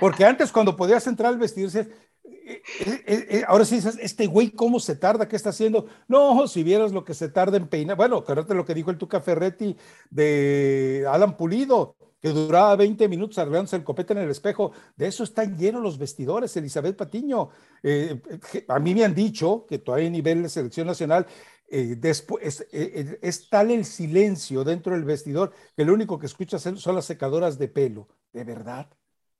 [0.00, 1.88] porque, antes cuando podías entrar al vestirse,
[2.24, 2.62] eh,
[3.06, 5.26] eh, ahora sí dices, este güey, ¿cómo se tarda?
[5.26, 5.86] ¿Qué está haciendo?
[6.06, 7.96] No, si vieras lo que se tarda en peinar.
[7.96, 9.76] Bueno, acuérdate lo que dijo el Tuca Ferretti
[10.10, 14.70] de Alan Pulido que duraba 20 minutos arreglándose el copete en el espejo.
[14.96, 17.48] De eso están llenos los vestidores, Elizabeth Patiño.
[17.82, 18.22] Eh,
[18.68, 21.26] a mí me han dicho que todavía a nivel de selección nacional
[21.74, 26.60] eh, después, eh, es, tal el silencio dentro del vestidor que lo único que escuchas
[26.60, 28.08] son las secadoras de pelo.
[28.30, 28.90] ¿De verdad?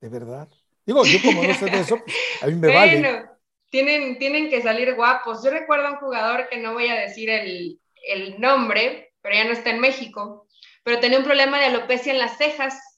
[0.01, 0.49] ¿De verdad?
[0.87, 1.99] Digo, yo como no sé de eso,
[2.41, 3.27] a mí me bueno, vale.
[3.69, 5.45] Tienen, tienen que salir guapos.
[5.45, 7.79] Yo recuerdo a un jugador que no voy a decir el,
[8.09, 10.47] el nombre, pero ya no está en México,
[10.85, 12.92] pero tenía un problema de alopecia en las cejas.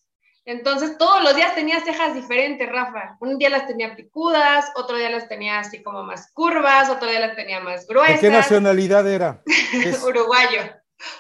[0.46, 3.16] Entonces, todos los días tenía cejas diferentes, Rafa.
[3.20, 7.20] Un día las tenía picudas, otro día las tenía así como más curvas, otro día
[7.20, 8.20] las tenía más gruesas.
[8.20, 9.42] ¿De qué nacionalidad era?
[10.06, 10.60] Uruguayo.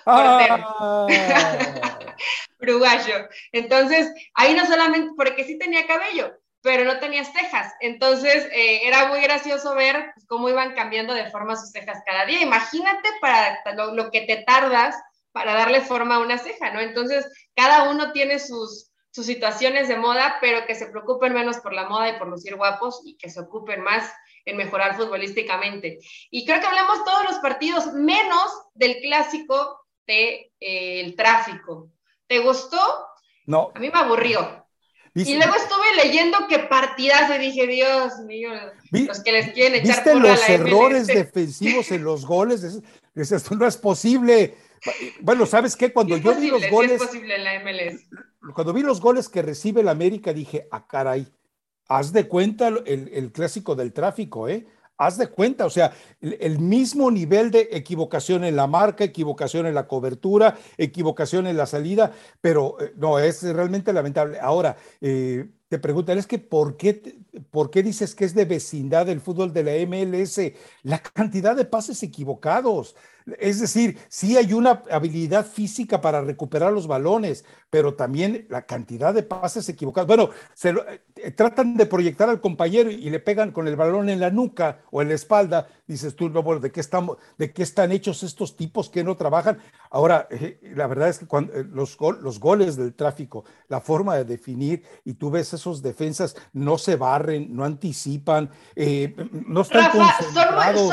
[0.04, 1.06] Ah.
[2.60, 3.28] Uruguayo.
[3.52, 7.72] Entonces, ahí no solamente, porque sí tenía cabello, pero no tenía cejas.
[7.80, 12.42] Entonces, eh, era muy gracioso ver cómo iban cambiando de forma sus cejas cada día.
[12.42, 13.58] Imagínate para
[13.92, 14.96] lo que te tardas
[15.32, 16.80] para darle forma a una ceja, ¿no?
[16.80, 21.72] Entonces, cada uno tiene sus, sus situaciones de moda, pero que se preocupen menos por
[21.72, 24.12] la moda y por lucir guapos y que se ocupen más
[24.44, 26.00] en mejorar futbolísticamente.
[26.32, 31.90] Y creo que hablamos todos los partidos, menos del clásico del de, eh, tráfico.
[32.26, 32.80] ¿Te gustó?
[33.46, 33.70] No.
[33.72, 34.66] A mí me aburrió.
[35.14, 38.50] Y luego estuve leyendo que partidas y dije, Dios mío,
[38.90, 42.82] los que les quieren echar ¿Viste los errores defensivos en los goles?
[43.14, 44.56] Esto no es posible.
[45.20, 45.92] Bueno, ¿sabes qué?
[45.92, 47.00] Cuando yo vi los goles.
[47.00, 48.08] es posible en la MLS.
[48.52, 51.26] Cuando vi los goles que recibe el América, dije, ah, caray,
[51.88, 54.66] haz de cuenta el, el clásico del tráfico, ¿eh?
[54.96, 59.74] haz de cuenta, o sea, el, mismo nivel de equivocación en la marca, equivocación en
[59.74, 64.38] la cobertura, equivocación en la salida, pero eh, no, es realmente lamentable.
[64.40, 67.18] Ahora, eh, te preguntan, es que ¿por qué,
[67.50, 70.40] ¿por qué dices que es de vecindad el fútbol de la MLS?
[70.82, 72.94] La cantidad de pases equivocados.
[73.38, 79.14] Es decir, sí hay una habilidad física para recuperar los balones, pero también la cantidad
[79.14, 80.06] de pases equivocados.
[80.06, 80.74] Bueno, se
[81.16, 84.82] eh, tratan de proyectar al compañero y le pegan con el balón en la nuca
[84.90, 85.68] o en la espalda.
[85.86, 89.16] Dices tú, no, bueno, ¿de qué, estamos, ¿de qué están hechos estos tipos que no
[89.16, 89.58] trabajan?
[89.90, 94.16] Ahora, eh, la verdad es que cuando, eh, los, los goles del tráfico, la forma
[94.16, 100.92] de definir, y tú ves esos defensas, no se barren, no anticipan, no están concentrados.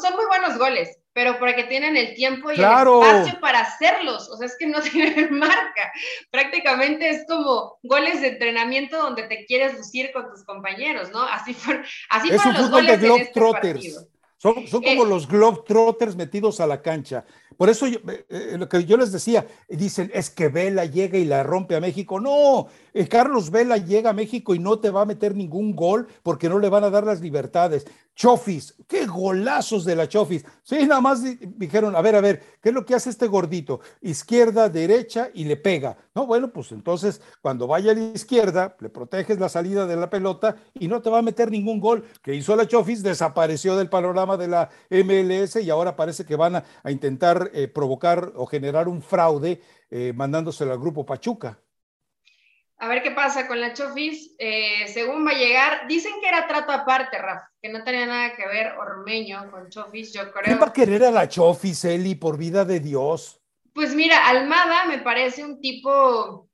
[0.00, 4.28] son muy buenos goles pero porque tienen el tiempo y el espacio para hacerlos.
[4.28, 5.92] O sea, es que no tienen marca.
[6.30, 11.22] Prácticamente es como goles de entrenamiento donde te quieres lucir con tus compañeros, ¿no?
[11.22, 14.06] Así, fueron, así es fueron los goles de, este Globetrotters.
[14.36, 17.24] Son, son, como eh, los Globetrotters metidos a la cancha.
[17.56, 21.18] Por eso yo, eh, eh, lo que yo les decía, dicen, es que Vela llega
[21.18, 22.20] y la rompe a México.
[22.20, 22.68] No,
[23.08, 26.58] Carlos Vela llega a México y no te va a meter ningún gol porque no
[26.58, 27.86] le van a dar las libertades.
[28.14, 30.44] Chofis, qué golazos de la Chofis.
[30.62, 33.80] Sí, nada más dijeron, a ver, a ver, ¿qué es lo que hace este gordito?
[34.00, 35.96] Izquierda, derecha y le pega.
[36.14, 40.10] No, bueno, pues entonces cuando vaya a la izquierda, le proteges la salida de la
[40.10, 42.04] pelota y no te va a meter ningún gol.
[42.22, 46.56] Que hizo la Chofis, desapareció del panorama de la MLS y ahora parece que van
[46.56, 51.60] a, intentar eh, provocar o generar un fraude eh, mandándoselo al grupo Pachuca
[52.78, 54.34] a ver qué pasa con la Chofis.
[54.38, 58.34] Eh, según va a llegar, dicen que era trato aparte, Rafa, que no tenía nada
[58.34, 60.44] que ver Ormeño con Chofis, yo creo.
[60.44, 63.40] ¿Quién va a querer a la Chofis, Eli, por vida de Dios?
[63.72, 66.48] Pues mira, Almada me parece un tipo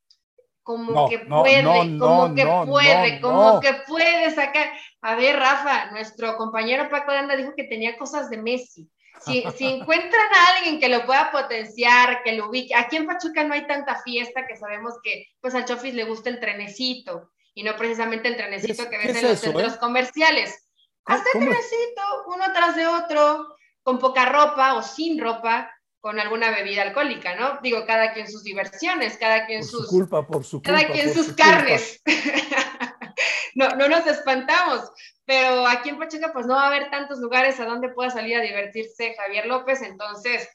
[0.63, 4.71] como que puede, como que puede, como que puede sacar.
[5.03, 8.89] A ver, Rafa, nuestro compañero Paco Danda dijo que tenía cosas de Messi.
[9.25, 13.53] Si, encuentran a alguien que lo pueda potenciar, que lo ubique, aquí en Pachuca no
[13.53, 17.77] hay tanta fiesta que sabemos que pues al Chofis le gusta el trenecito y no
[17.77, 19.79] precisamente el trenecito que ves en los centros eh?
[19.79, 20.67] comerciales.
[21.05, 26.83] Hazte trenecito, uno tras de otro, con poca ropa o sin ropa, con alguna bebida
[26.83, 27.59] alcohólica, ¿no?
[27.63, 29.87] Digo, cada quien sus diversiones, cada quien sus...
[29.87, 32.01] culpa, por su Cada quien sus carnes.
[33.55, 34.91] no, no nos espantamos,
[35.25, 38.37] pero aquí en Pachuca pues no va a haber tantos lugares a donde pueda salir
[38.37, 40.49] a divertirse Javier López, entonces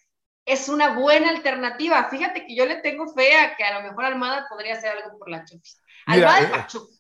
[0.46, 2.08] es una buena alternativa.
[2.10, 5.18] Fíjate que yo le tengo fe a que a lo mejor Almada podría hacer algo
[5.18, 5.82] por la Chofis.
[6.06, 6.94] Almada de eh, Pachuca.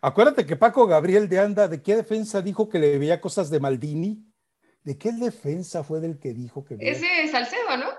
[0.00, 3.60] Acuérdate que Paco Gabriel de Anda, ¿de qué defensa dijo que le veía cosas de
[3.60, 4.24] Maldini?
[4.82, 6.92] ¿De qué defensa fue del que dijo que veía?
[6.92, 7.90] Ese es Salcedo, ¿no?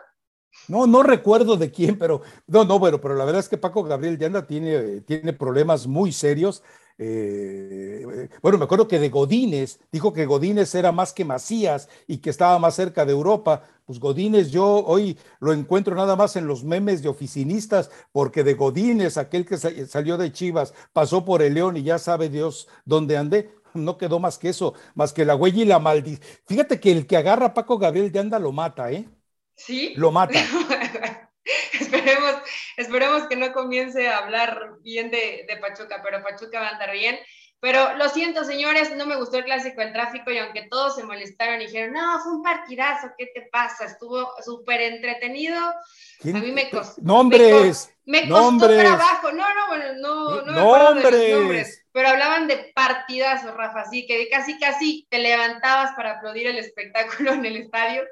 [0.68, 3.84] No, no recuerdo de quién, pero no, no, bueno, pero la verdad es que Paco
[3.84, 6.64] Gabriel de Anda tiene, tiene problemas muy serios
[7.02, 12.18] eh, bueno, me acuerdo que de Godínez, dijo que Godínez era más que Macías y
[12.18, 13.64] que estaba más cerca de Europa.
[13.86, 18.54] Pues Godínez yo hoy lo encuentro nada más en los memes de oficinistas, porque de
[18.54, 23.16] Godínez, aquel que salió de Chivas, pasó por el León y ya sabe Dios dónde
[23.16, 23.50] andé.
[23.74, 26.28] No quedó más que eso, más que la huella y la maldición.
[26.46, 29.08] Fíjate que el que agarra a Paco Gabriel de Anda lo mata, ¿eh?
[29.56, 29.94] Sí.
[29.96, 30.40] Lo mata.
[31.80, 32.36] esperemos,
[32.78, 36.92] esperemos que no comience a hablar bien de, de, Pachuca, pero Pachuca va a andar
[36.92, 37.18] bien.
[37.62, 41.04] Pero lo siento, señores, no me gustó el clásico del tráfico y aunque todos se
[41.04, 43.84] molestaron y dijeron, no, fue un partidazo, ¿qué te pasa?
[43.84, 45.58] Estuvo súper entretenido.
[45.60, 47.02] A mí me costó.
[47.02, 47.94] Nombres.
[48.06, 49.34] Me, costó trabajo.
[49.34, 51.86] No, no, bueno, no, no me acuerdo de los nombres.
[51.92, 57.34] Pero hablaban de partidazos, Rafa, así que casi, casi te levantabas para aplaudir el espectáculo
[57.34, 58.04] en el estadio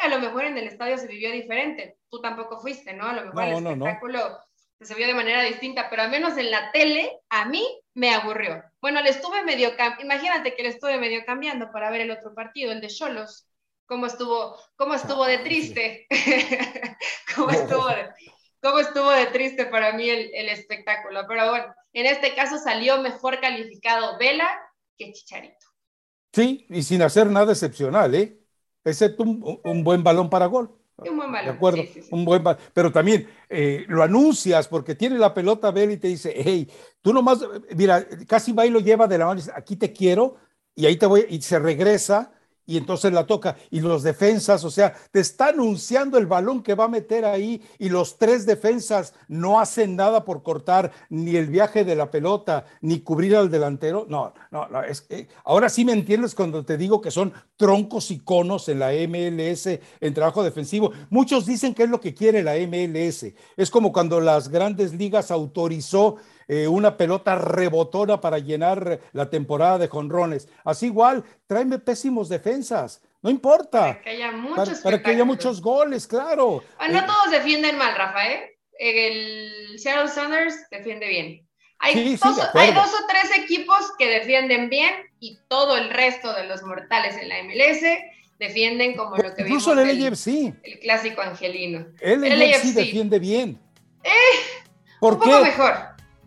[0.00, 1.96] a lo mejor en el estadio se vivió diferente.
[2.12, 3.06] Tú tampoco fuiste, ¿no?
[3.06, 4.38] A lo mejor el espectáculo
[4.78, 8.62] se vio de manera distinta, pero al menos en la tele a mí me aburrió.
[8.82, 12.70] Bueno, le estuve medio, imagínate que le estuve medio cambiando para ver el otro partido,
[12.70, 13.46] el de Cholos.
[13.86, 16.06] ¿Cómo estuvo, cómo estuvo de triste?
[17.34, 18.10] ¿Cómo, estuvo de,
[18.60, 21.24] ¿Cómo estuvo de triste para mí el, el espectáculo?
[21.26, 24.50] Pero bueno, en este caso salió mejor calificado Vela
[24.98, 25.66] que Chicharito.
[26.34, 28.38] Sí, y sin hacer nada excepcional, ¿eh?
[28.84, 30.74] excepto un, buen balón para gol.
[31.10, 31.46] Un buen balón.
[31.46, 32.60] De acuerdo, un buen balón.
[32.72, 36.68] Pero también eh, lo anuncias porque tiene la pelota Bel y te dice, hey,
[37.00, 37.40] tú nomás,
[37.74, 40.36] mira, casi va y lo lleva de la mano y dice, aquí te quiero,
[40.74, 42.32] y ahí te voy, y se regresa
[42.66, 43.56] y entonces la toca.
[43.70, 47.62] Y los defensas, o sea, te está anunciando el balón que va a meter ahí
[47.78, 52.64] y los tres defensas no hacen nada por cortar ni el viaje de la pelota,
[52.80, 54.06] ni cubrir al delantero.
[54.08, 55.06] No, no, no es
[55.44, 59.66] ahora sí me entiendes cuando te digo que son troncos y conos en la MLS
[60.00, 60.92] en trabajo defensivo.
[61.10, 63.26] Muchos dicen que es lo que quiere la MLS.
[63.56, 66.16] Es como cuando las grandes ligas autorizó
[66.48, 70.48] eh, una pelota rebotona para llenar la temporada de jonrones.
[70.64, 73.02] Así igual, tráeme pésimos defensas.
[73.22, 73.80] No importa.
[73.80, 76.64] Para que haya muchos, para, que haya muchos goles, claro.
[76.78, 78.40] Ah, no eh, todos defienden mal, Rafael.
[78.40, 78.56] ¿eh?
[78.78, 81.46] El Seattle Sanders defiende bien.
[81.78, 86.46] Hay, dos, hay, dos, o tres equipos que defienden bien y todo el resto de
[86.46, 87.82] los mortales en la MLS
[88.38, 90.26] defienden como lo que Incluso vimos el LAFC.
[90.62, 91.86] El clásico angelino.
[92.00, 93.58] El, el LAFC defiende bien.
[94.04, 94.10] Eh,
[95.00, 95.30] ¿Por un qué?
[95.30, 95.74] poco mejor.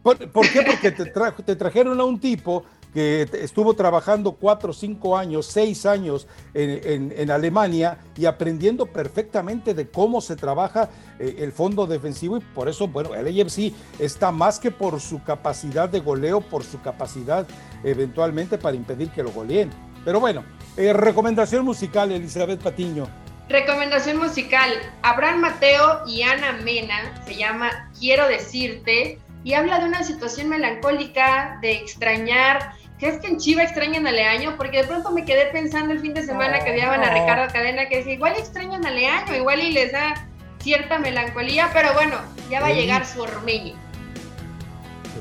[0.05, 0.61] ¿Por, qué?
[0.61, 7.31] Porque te, trajeron a un tipo que estuvo trabajando cuatro, cinco años, seis años en,
[7.31, 12.87] Alemania y aprendiendo perfectamente de cómo se trabaja eh, el fondo defensivo y por eso,
[12.87, 17.47] bueno, el AFC está más que por su capacidad de goleo, por su capacidad
[17.83, 19.71] eventualmente para impedir que lo goleen.
[20.05, 20.45] Pero bueno,
[20.77, 23.07] eh, recomendación musical, Elizabeth Patiño.
[23.49, 24.71] Recomendación musical.
[25.01, 31.59] Abraham Mateo y Ana Mena se llama Quiero decirte y habla de una situación melancólica,
[31.61, 32.73] de extrañar.
[32.97, 34.57] ¿Crees que en Chiva extrañan a Leaño?
[34.57, 37.87] Porque de pronto me quedé pensando el fin de semana que odiaban a Ricardo Cadena,
[37.87, 40.27] que decía, igual extrañan a Leaño, igual y les da
[40.63, 42.17] cierta melancolía, pero bueno,
[42.49, 43.75] ya va a llegar su ormeño.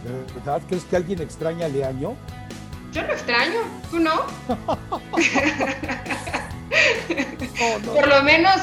[0.02, 2.16] ¿De verdad crees que alguien extraña a Leaño?
[2.92, 3.60] Yo lo extraño,
[3.90, 4.24] ¿tú no?
[7.94, 8.56] Por lo menos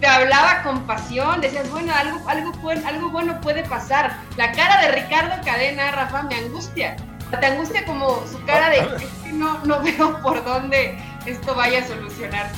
[0.00, 2.52] te hablaba con pasión, decías, bueno, algo, algo,
[2.86, 4.16] algo bueno puede pasar.
[4.36, 6.96] La cara de Ricardo Cadena, Rafa, me angustia.
[7.40, 8.78] Te angustia como su cara de
[9.24, 12.54] que no, no veo por dónde esto vaya a solucionarse.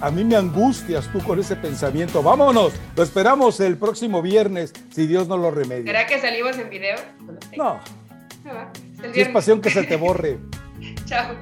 [0.00, 2.22] A mí me angustias tú con ese pensamiento.
[2.22, 5.86] Vámonos, lo esperamos el próximo viernes, si Dios no lo remedia.
[5.86, 6.96] ¿Será que salimos en video?
[7.56, 7.80] No.
[9.12, 10.38] Si es pasión que se te borre.
[11.06, 11.34] Chao.